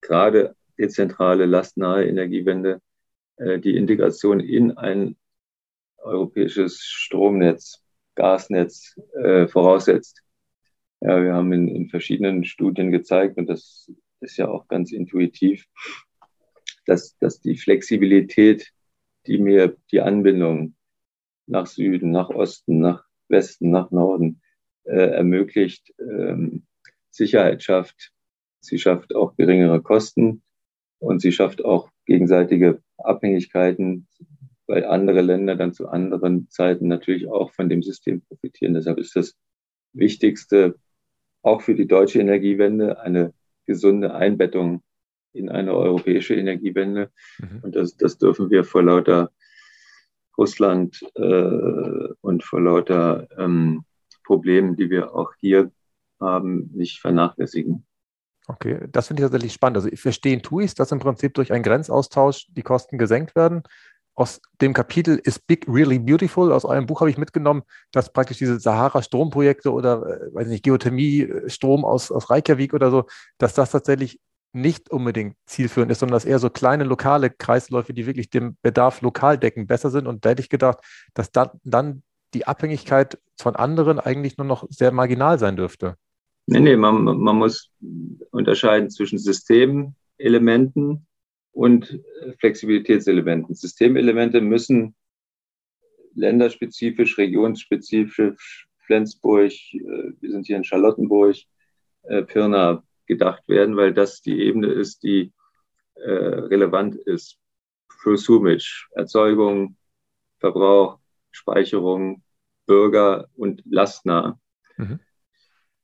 gerade 0.00 0.54
dezentrale, 0.78 1.46
lastnahe 1.46 2.06
Energiewende, 2.06 2.80
äh, 3.36 3.58
die 3.58 3.76
Integration 3.76 4.40
in 4.40 4.76
ein 4.78 5.16
europäisches 5.98 6.80
Stromnetz, 6.80 7.82
Gasnetz 8.14 8.98
äh, 9.22 9.46
voraussetzt. 9.48 10.22
Ja, 11.00 11.22
wir 11.22 11.34
haben 11.34 11.52
in, 11.52 11.68
in 11.68 11.88
verschiedenen 11.88 12.44
Studien 12.44 12.90
gezeigt, 12.90 13.36
und 13.36 13.48
das 13.48 13.90
ist 14.20 14.36
ja 14.36 14.48
auch 14.48 14.66
ganz 14.66 14.92
intuitiv, 14.92 15.66
dass, 16.88 17.16
dass 17.18 17.40
die 17.40 17.56
Flexibilität, 17.56 18.72
die 19.26 19.38
mir 19.38 19.76
die 19.92 20.00
Anbindung 20.00 20.74
nach 21.46 21.66
Süden, 21.66 22.10
nach 22.10 22.30
Osten, 22.30 22.80
nach 22.80 23.04
Westen, 23.28 23.70
nach 23.70 23.90
Norden 23.90 24.40
äh, 24.84 25.10
ermöglicht, 25.10 25.94
ähm, 25.98 26.66
Sicherheit 27.10 27.62
schafft. 27.62 28.12
Sie 28.60 28.78
schafft 28.78 29.14
auch 29.14 29.36
geringere 29.36 29.82
Kosten 29.82 30.42
und 30.98 31.20
sie 31.20 31.32
schafft 31.32 31.62
auch 31.62 31.90
gegenseitige 32.06 32.82
Abhängigkeiten, 32.96 34.08
weil 34.66 34.84
andere 34.84 35.20
Länder 35.20 35.56
dann 35.56 35.74
zu 35.74 35.88
anderen 35.88 36.48
Zeiten 36.48 36.88
natürlich 36.88 37.28
auch 37.28 37.52
von 37.52 37.68
dem 37.68 37.82
System 37.82 38.22
profitieren. 38.22 38.74
Deshalb 38.74 38.98
ist 38.98 39.14
das 39.14 39.36
Wichtigste 39.92 40.76
auch 41.42 41.60
für 41.60 41.74
die 41.74 41.86
deutsche 41.86 42.20
Energiewende 42.20 43.00
eine 43.00 43.34
gesunde 43.66 44.14
Einbettung 44.14 44.82
in 45.38 45.48
eine 45.48 45.74
europäische 45.74 46.34
Energiewende. 46.34 47.10
Mhm. 47.38 47.60
Und 47.62 47.76
das, 47.76 47.96
das 47.96 48.18
dürfen 48.18 48.50
wir 48.50 48.64
vor 48.64 48.82
lauter 48.82 49.30
Russland 50.36 51.02
äh, 51.14 52.08
und 52.20 52.44
vor 52.44 52.60
lauter 52.60 53.26
ähm, 53.38 53.84
Problemen, 54.24 54.76
die 54.76 54.90
wir 54.90 55.14
auch 55.14 55.32
hier 55.40 55.70
haben, 56.20 56.70
nicht 56.74 57.00
vernachlässigen. 57.00 57.84
Okay, 58.46 58.88
das 58.90 59.08
finde 59.08 59.22
ich 59.22 59.24
tatsächlich 59.24 59.52
spannend. 59.52 59.76
Also 59.76 59.90
verstehen 59.94 60.42
tue 60.42 60.64
ich 60.64 60.70
es, 60.70 60.74
dass 60.74 60.92
im 60.92 61.00
Prinzip 61.00 61.34
durch 61.34 61.52
einen 61.52 61.62
Grenzaustausch 61.62 62.46
die 62.48 62.62
Kosten 62.62 62.96
gesenkt 62.96 63.36
werden. 63.36 63.62
Aus 64.14 64.40
dem 64.60 64.72
Kapitel 64.72 65.20
Is 65.22 65.38
Big 65.38 65.66
Really 65.68 65.98
Beautiful, 65.98 66.50
aus 66.50 66.64
eurem 66.64 66.86
Buch 66.86 67.00
habe 67.00 67.10
ich 67.10 67.18
mitgenommen, 67.18 67.62
dass 67.92 68.12
praktisch 68.12 68.38
diese 68.38 68.58
Sahara-Stromprojekte 68.58 69.70
oder, 69.70 70.02
äh, 70.02 70.34
weiß 70.34 70.48
nicht, 70.48 70.64
Geothermie-Strom 70.64 71.84
aus, 71.84 72.10
aus 72.10 72.30
Reykjavik 72.30 72.74
oder 72.74 72.90
so, 72.90 73.04
dass 73.36 73.54
das 73.54 73.70
tatsächlich 73.70 74.18
nicht 74.52 74.90
unbedingt 74.90 75.36
zielführend 75.46 75.92
ist, 75.92 76.00
sondern 76.00 76.14
dass 76.14 76.24
eher 76.24 76.38
so 76.38 76.50
kleine 76.50 76.84
lokale 76.84 77.30
Kreisläufe, 77.30 77.92
die 77.92 78.06
wirklich 78.06 78.30
dem 78.30 78.56
Bedarf 78.62 79.02
lokal 79.02 79.38
decken, 79.38 79.66
besser 79.66 79.90
sind. 79.90 80.06
Und 80.06 80.24
da 80.24 80.30
hätte 80.30 80.42
ich 80.42 80.48
gedacht, 80.48 80.78
dass 81.14 81.30
dann, 81.30 81.50
dann 81.64 82.02
die 82.34 82.46
Abhängigkeit 82.46 83.18
von 83.36 83.56
anderen 83.56 83.98
eigentlich 83.98 84.36
nur 84.38 84.46
noch 84.46 84.66
sehr 84.70 84.92
marginal 84.92 85.38
sein 85.38 85.56
dürfte. 85.56 85.96
Nee, 86.46 86.60
nee, 86.60 86.76
man, 86.76 87.04
man 87.04 87.36
muss 87.36 87.70
unterscheiden 88.30 88.90
zwischen 88.90 89.18
Systemelementen 89.18 91.06
und 91.52 92.00
Flexibilitätselementen. 92.38 93.54
Systemelemente 93.54 94.40
müssen 94.40 94.94
länderspezifisch, 96.14 97.18
regionsspezifisch, 97.18 98.68
Flensburg, 98.86 99.52
äh, 99.52 100.12
wir 100.20 100.30
sind 100.30 100.46
hier 100.46 100.56
in 100.56 100.64
Charlottenburg, 100.64 101.36
äh, 102.04 102.22
Pirna 102.22 102.82
gedacht 103.08 103.48
werden, 103.48 103.76
weil 103.76 103.92
das 103.92 104.22
die 104.22 104.40
Ebene 104.40 104.68
ist, 104.68 105.02
die 105.02 105.32
äh, 105.96 106.10
relevant 106.10 106.94
ist 106.94 107.38
für 107.88 108.16
Sumage, 108.16 108.86
Erzeugung, 108.92 109.76
Verbrauch, 110.38 111.00
Speicherung, 111.32 112.22
Bürger 112.66 113.28
und 113.34 113.62
lastnah. 113.64 114.38
Mhm 114.76 115.00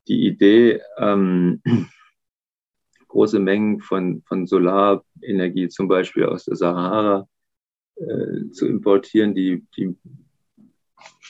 die 0.08 0.26
Idee, 0.26 0.82
ähm, 0.98 1.62
große 3.08 3.38
Mengen 3.38 3.80
von, 3.80 4.22
von 4.22 4.46
Solarenergie 4.46 5.68
zum 5.68 5.88
Beispiel 5.88 6.26
aus 6.26 6.44
der 6.44 6.56
Sahara 6.56 7.28
äh, 7.96 8.50
zu 8.50 8.66
importieren, 8.66 9.34
die, 9.34 9.66
die 9.76 9.96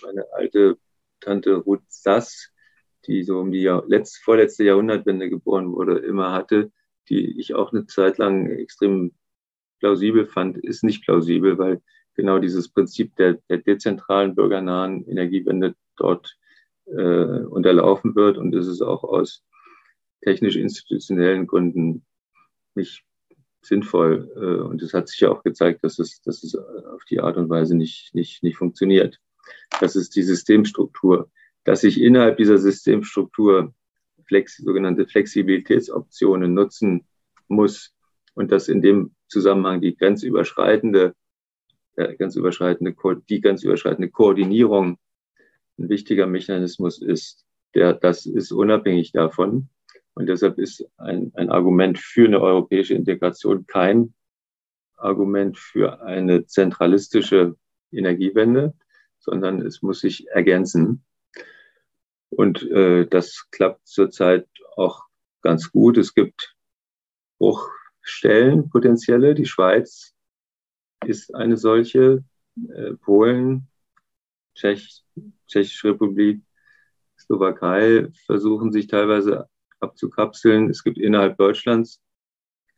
meine 0.02 0.24
alte 0.32 0.78
Tante 1.20 1.54
Ruth 1.54 1.82
Sass, 1.88 2.50
die 3.06 3.22
so 3.22 3.38
um 3.38 3.52
die 3.52 3.62
Jahr, 3.62 3.84
letzt, 3.86 4.18
vorletzte 4.18 4.64
Jahrhundertwende 4.64 5.30
geboren 5.30 5.72
wurde, 5.72 5.98
immer 5.98 6.32
hatte, 6.32 6.72
die 7.08 7.38
ich 7.38 7.54
auch 7.54 7.72
eine 7.72 7.86
Zeit 7.86 8.18
lang 8.18 8.46
extrem 8.46 9.12
plausibel 9.80 10.26
fand, 10.26 10.58
ist 10.58 10.84
nicht 10.84 11.04
plausibel, 11.04 11.58
weil 11.58 11.82
genau 12.14 12.38
dieses 12.38 12.68
Prinzip 12.68 13.14
der, 13.16 13.34
der 13.48 13.58
dezentralen, 13.58 14.34
bürgernahen 14.34 15.04
Energiewende 15.06 15.74
dort 15.96 16.36
äh, 16.86 17.44
unterlaufen 17.44 18.14
wird. 18.14 18.38
Und 18.38 18.54
es 18.54 18.66
ist 18.66 18.82
auch 18.82 19.04
aus 19.04 19.44
technisch-institutionellen 20.22 21.46
Gründen 21.46 22.04
nicht 22.74 23.04
sinnvoll. 23.62 24.30
Äh, 24.36 24.62
und 24.62 24.82
es 24.82 24.94
hat 24.94 25.08
sich 25.08 25.20
ja 25.20 25.30
auch 25.30 25.42
gezeigt, 25.42 25.84
dass 25.84 25.98
es, 25.98 26.22
dass 26.22 26.42
es 26.42 26.54
auf 26.54 27.04
die 27.10 27.20
Art 27.20 27.36
und 27.36 27.50
Weise 27.50 27.76
nicht, 27.76 28.14
nicht, 28.14 28.42
nicht 28.42 28.56
funktioniert. 28.56 29.18
Das 29.80 29.96
ist 29.96 30.16
die 30.16 30.22
Systemstruktur. 30.22 31.30
Dass 31.64 31.84
ich 31.84 32.00
innerhalb 32.00 32.36
dieser 32.36 32.58
Systemstruktur 32.58 33.74
Flex, 34.26 34.56
sogenannte 34.56 35.06
Flexibilitätsoptionen 35.06 36.54
nutzen 36.54 37.06
muss 37.48 37.94
und 38.34 38.52
dass 38.52 38.68
in 38.68 38.80
dem 38.80 39.14
Zusammenhang 39.28 39.80
die 39.80 39.96
grenzüberschreitende, 39.96 41.14
äh, 41.96 42.14
grenzüberschreitende, 42.16 42.94
die 43.28 43.40
grenzüberschreitende 43.40 44.10
Koordinierung 44.10 44.98
ein 45.78 45.88
wichtiger 45.88 46.26
Mechanismus 46.26 47.00
ist. 47.00 47.44
Der, 47.74 47.92
das 47.92 48.26
ist 48.26 48.52
unabhängig 48.52 49.12
davon. 49.12 49.68
Und 50.14 50.28
deshalb 50.28 50.58
ist 50.58 50.86
ein, 50.96 51.32
ein 51.34 51.50
Argument 51.50 51.98
für 51.98 52.26
eine 52.26 52.40
europäische 52.40 52.94
Integration 52.94 53.66
kein 53.66 54.14
Argument 54.96 55.58
für 55.58 56.02
eine 56.02 56.46
zentralistische 56.46 57.56
Energiewende, 57.90 58.74
sondern 59.18 59.60
es 59.60 59.82
muss 59.82 60.00
sich 60.00 60.28
ergänzen. 60.28 61.04
Und 62.36 62.62
äh, 62.70 63.06
das 63.06 63.46
klappt 63.50 63.86
zurzeit 63.86 64.46
auch 64.76 65.04
ganz 65.42 65.70
gut. 65.70 65.98
Es 65.98 66.14
gibt 66.14 66.54
Bruchstellen, 67.38 68.68
potenzielle. 68.70 69.34
Die 69.34 69.46
Schweiz 69.46 70.14
ist 71.04 71.34
eine 71.34 71.56
solche. 71.56 72.24
Äh, 72.68 72.94
Polen 72.94 73.68
Tschech, 74.54 75.02
Tschechische 75.48 75.88
Republik, 75.88 76.42
Slowakei 77.18 78.08
versuchen 78.26 78.72
sich 78.72 78.86
teilweise 78.86 79.48
abzukapseln. 79.80 80.70
Es 80.70 80.84
gibt 80.84 80.98
innerhalb 80.98 81.36
Deutschlands 81.36 82.00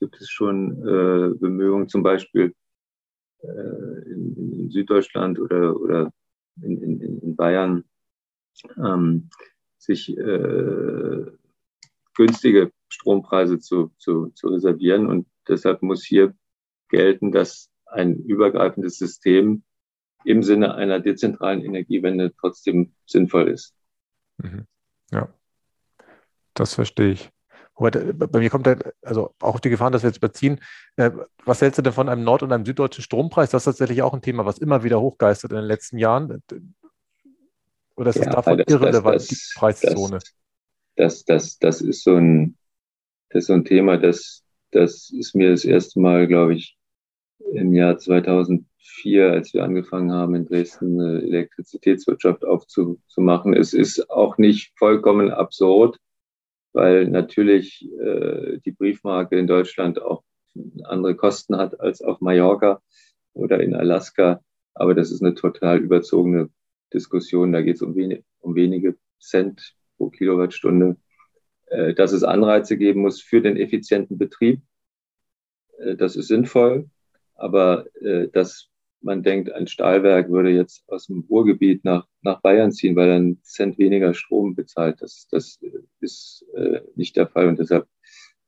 gibt 0.01 0.21
es 0.21 0.29
schon 0.29 0.73
äh, 0.83 1.35
Bemühungen, 1.39 1.89
zum 1.89 2.03
Beispiel 2.03 2.55
äh, 3.43 3.49
in, 3.49 4.37
in, 4.37 4.71
Süddeutschland 4.71 5.39
oder, 5.39 5.79
oder 5.81 6.13
in, 6.63 6.83
in, 6.83 7.01
in 7.01 7.37
Bayern, 7.37 7.85
ähm, 8.77 9.31
sich 9.79 10.17
äh, 10.17 11.27
günstige 12.15 12.73
Strompreise 12.89 13.59
zu, 13.59 13.93
zu, 13.99 14.31
zu 14.31 14.49
reservieren. 14.49 15.07
Und 15.07 15.29
deshalb 15.49 15.83
muss 15.83 16.05
hier 16.05 16.35
gelten, 16.89 17.33
dass 17.33 17.71
ein 17.87 18.17
übergreifendes 18.17 18.99
System 18.99 19.63
im 20.25 20.43
Sinne 20.43 20.75
einer 20.75 21.01
dezentralen 21.01 21.63
Energiewende 21.63 22.35
trotzdem 22.39 22.93
sinnvoll 23.07 23.49
ist. 23.49 23.75
Mhm. 24.39 24.67
Ja, 25.13 25.29
das 26.55 26.75
verstehe 26.75 27.13
ich. 27.13 27.31
bei 27.75 28.41
mir 28.41 28.51
kommt 28.51 28.67
da, 28.67 28.77
also 29.03 29.35
auch 29.41 29.61
die 29.61 29.71
Gefahr, 29.71 29.91
dass 29.91 30.03
wir 30.03 30.11
jetzt 30.11 30.17
überziehen. 30.17 30.61
Äh, 30.97 31.13
was 31.45 31.61
hältst 31.61 31.79
du 31.79 31.83
denn 31.83 31.93
von 31.93 32.09
einem 32.09 32.25
nord- 32.25 32.43
und 32.43 32.53
einem 32.53 32.67
süddeutschen 32.67 33.05
Strompreis? 33.05 33.51
Das 33.51 33.63
ist 33.63 33.67
tatsächlich 33.67 34.03
auch 34.03 34.15
ein 34.15 34.23
Thema, 34.23 34.45
was 34.47 34.59
immer 34.59 34.83
wieder 34.83 35.01
hochgeistert 35.01 35.53
in 35.53 35.59
den 35.59 35.67
letzten 35.67 35.99
Jahren. 35.99 36.43
Oder 37.97 38.11
ist 38.11 38.17
ja, 38.17 38.25
das 38.27 38.35
davon 38.35 38.59
das, 38.59 38.67
irrelevant, 38.69 39.17
das, 39.17 39.29
die 39.29 39.37
Preiszone? 39.59 40.19
Das, 40.97 41.25
das, 41.25 41.59
das, 41.59 41.81
ist 41.81 42.05
so 42.05 42.17
ein, 42.17 42.57
das 43.31 43.45
ist 43.45 43.47
so 43.47 43.53
ein 43.55 43.65
Thema, 43.65 43.97
das, 43.97 44.45
das 44.71 45.11
ist 45.11 45.35
mir 45.35 45.51
das 45.51 45.65
erste 45.65 46.01
Mal, 46.01 46.27
glaube 46.27 46.55
ich, 46.55 46.77
im 47.53 47.73
Jahr 47.73 47.99
2004, 47.99 49.31
als 49.31 49.55
wir 49.55 49.65
angefangen 49.65 50.13
haben, 50.13 50.35
in 50.35 50.47
Dresden 50.47 51.01
eine 51.01 51.23
Elektrizitätswirtschaft 51.23 52.45
aufzumachen. 52.45 53.55
Es 53.55 53.73
ist 53.73 54.11
auch 54.11 54.39
nicht 54.39 54.73
vollkommen 54.79 55.31
absurd, 55.31 55.99
weil 56.73 57.09
natürlich 57.09 57.89
äh, 58.01 58.59
die 58.65 58.73
Briefmarke 58.73 59.39
in 59.39 59.47
Deutschland 59.47 60.01
auch 60.01 60.23
andere 60.85 61.15
Kosten 61.15 61.57
hat 61.57 61.81
als 61.81 62.03
auf 62.03 62.21
Mallorca 62.21 62.81
oder 63.35 63.61
in 63.61 63.75
Alaska. 63.75 64.41
Aber 64.75 64.95
das 64.95 65.11
ist 65.11 65.23
eine 65.23 65.35
total 65.35 65.79
überzogene 65.79 66.51
Diskussion. 66.93 67.53
Da 67.53 67.63
geht 67.63 67.77
es 67.77 67.83
um, 67.83 67.95
wenig, 67.95 68.25
um 68.41 68.55
wenige 68.55 68.97
Cent 69.21 69.75
pro 69.97 70.11
Kilowattstunde. 70.11 70.97
Äh, 71.67 71.95
dass 71.95 72.13
es 72.13 72.23
Anreize 72.23 72.77
geben 72.77 73.01
muss 73.03 73.21
für 73.21 73.41
den 73.41 73.57
effizienten 73.57 74.19
Betrieb, 74.19 74.63
äh, 75.79 75.97
das 75.97 76.17
ist 76.17 76.29
sinnvoll. 76.29 76.89
Aber 77.35 77.87
äh, 78.01 78.29
dass 78.29 78.71
man 79.01 79.23
denkt, 79.23 79.53
ein 79.53 79.67
Stahlwerk 79.67 80.31
würde 80.31 80.51
jetzt 80.51 80.89
aus 80.89 81.07
dem 81.07 81.27
Ruhrgebiet 81.29 81.85
nach, 81.85 82.07
nach 82.23 82.41
Bayern 82.41 82.73
ziehen, 82.73 82.97
weil 82.97 83.09
er 83.09 83.17
einen 83.17 83.43
Cent 83.43 83.79
weniger 83.79 84.15
Strom 84.15 84.55
bezahlt, 84.55 85.03
das, 85.03 85.29
das 85.31 85.61
ist 86.01 86.45
äh, 86.55 86.81
nicht 86.95 87.17
der 87.17 87.27
Fall. 87.27 87.49
Und 87.49 87.59
deshalb 87.59 87.87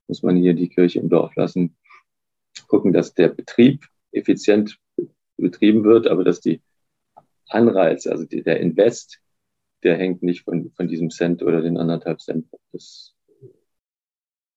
muss 0.06 0.22
man 0.22 0.36
hier 0.36 0.54
die 0.54 0.68
Kirche 0.68 1.00
im 1.00 1.08
Dorf 1.08 1.34
lassen, 1.36 1.76
gucken, 2.66 2.92
dass 2.92 3.14
der 3.14 3.28
Betrieb 3.28 3.84
effizient 4.10 4.78
betrieben 5.36 5.84
wird, 5.84 6.06
aber 6.06 6.24
dass 6.24 6.40
die 6.40 6.60
Anreize, 7.48 8.10
also 8.10 8.24
die, 8.24 8.42
der 8.42 8.60
Invest, 8.60 9.20
der 9.82 9.96
hängt 9.96 10.22
nicht 10.22 10.44
von, 10.44 10.72
von 10.76 10.88
diesem 10.88 11.10
Cent 11.10 11.42
oder 11.42 11.62
den 11.62 11.76
anderthalb 11.76 12.20
Cent. 12.20 12.46
Das 12.72 13.14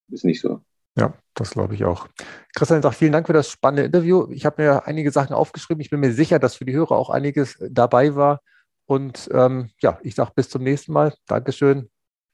ist 0.10 0.26
nicht 0.26 0.42
so. 0.42 0.62
Ja, 0.98 1.14
das 1.36 1.52
glaube 1.52 1.74
ich 1.74 1.86
auch. 1.86 2.08
Christian, 2.54 2.82
sag 2.82 2.94
vielen 2.94 3.14
Dank 3.14 3.28
für 3.28 3.34
das 3.34 3.50
spannende 3.50 3.84
Interview. 3.84 4.28
Ich 4.32 4.46
habe 4.46 4.62
mir 4.62 4.88
einige 4.88 5.12
Sachen 5.12 5.34
aufgeschrieben. 5.34 5.82
Ich 5.82 5.90
bin 5.90 6.02
mir 6.02 6.12
sicher, 6.12 6.38
dass 6.38 6.56
für 6.56 6.66
die 6.66 6.74
Hörer 6.74 6.92
auch 6.92 7.10
einiges 7.10 7.58
dabei 7.70 8.16
war. 8.16 8.42
Und 8.86 9.30
ähm, 9.32 9.70
ja, 9.82 10.00
ich 10.04 10.16
sage 10.16 10.32
bis 10.36 10.50
zum 10.50 10.64
nächsten 10.64 10.92
Mal. 10.92 11.14
Dankeschön. 11.28 11.90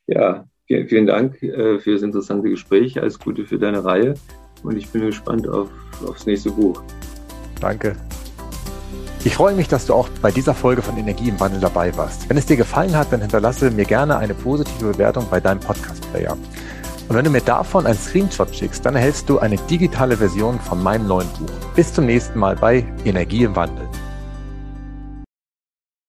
Ja, 0.08 0.47
vielen, 0.66 0.88
vielen 0.88 1.05
Dank 1.05 1.43
äh, 1.43 1.80
für 1.80 1.91
das 1.91 2.01
interessante 2.01 2.49
Gespräch. 2.49 2.99
Alles 2.99 3.20
Gute 3.20 3.45
für 3.45 3.60
deine 3.60 3.84
Reihe. 3.84 4.16
Und 4.64 4.76
ich 4.76 4.89
bin 4.89 5.05
gespannt 5.05 5.47
auf, 5.47 5.70
aufs 6.03 6.26
nächste 6.26 6.49
Buch. 6.49 6.82
Danke. 7.62 7.95
Ich 9.24 9.36
freue 9.36 9.55
mich, 9.55 9.68
dass 9.68 9.86
du 9.86 9.93
auch 9.93 10.07
bei 10.22 10.32
dieser 10.32 10.53
Folge 10.53 10.82
von 10.82 10.97
Energie 10.97 11.30
im 11.30 11.39
Wandel 11.39 11.59
dabei 11.59 11.95
warst. 11.97 12.30
Wenn 12.30 12.38
es 12.38 12.45
dir 12.45 12.55
gefallen 12.55 12.95
hat, 12.95 13.11
dann 13.11 13.22
hinterlasse 13.22 13.72
mir 13.72 13.86
gerne 13.86 14.18
eine 14.18 14.34
positive 14.34 14.93
Bewertung 14.93 15.28
bei 15.30 15.39
deinem 15.39 15.59
Podcast-Player. 15.59 16.38
Und 17.09 17.15
wenn 17.15 17.24
du 17.24 17.30
mir 17.30 17.41
davon 17.41 17.86
einen 17.86 17.97
Screenshot 17.97 18.53
schickst, 18.53 18.86
dann 18.86 18.95
erhältst 18.95 19.30
du 19.30 19.39
eine 19.39 19.57
digitale 19.57 20.18
Version 20.18 20.59
von 20.59 20.82
meinem 20.82 21.07
neuen 21.07 21.28
Buch. 21.39 21.49
Bis 21.76 21.93
zum 21.93 22.05
nächsten 22.05 22.38
Mal 22.39 22.55
bei 22.55 22.86
Energie 23.05 23.43
im 23.43 23.55
Wandel. 23.55 23.88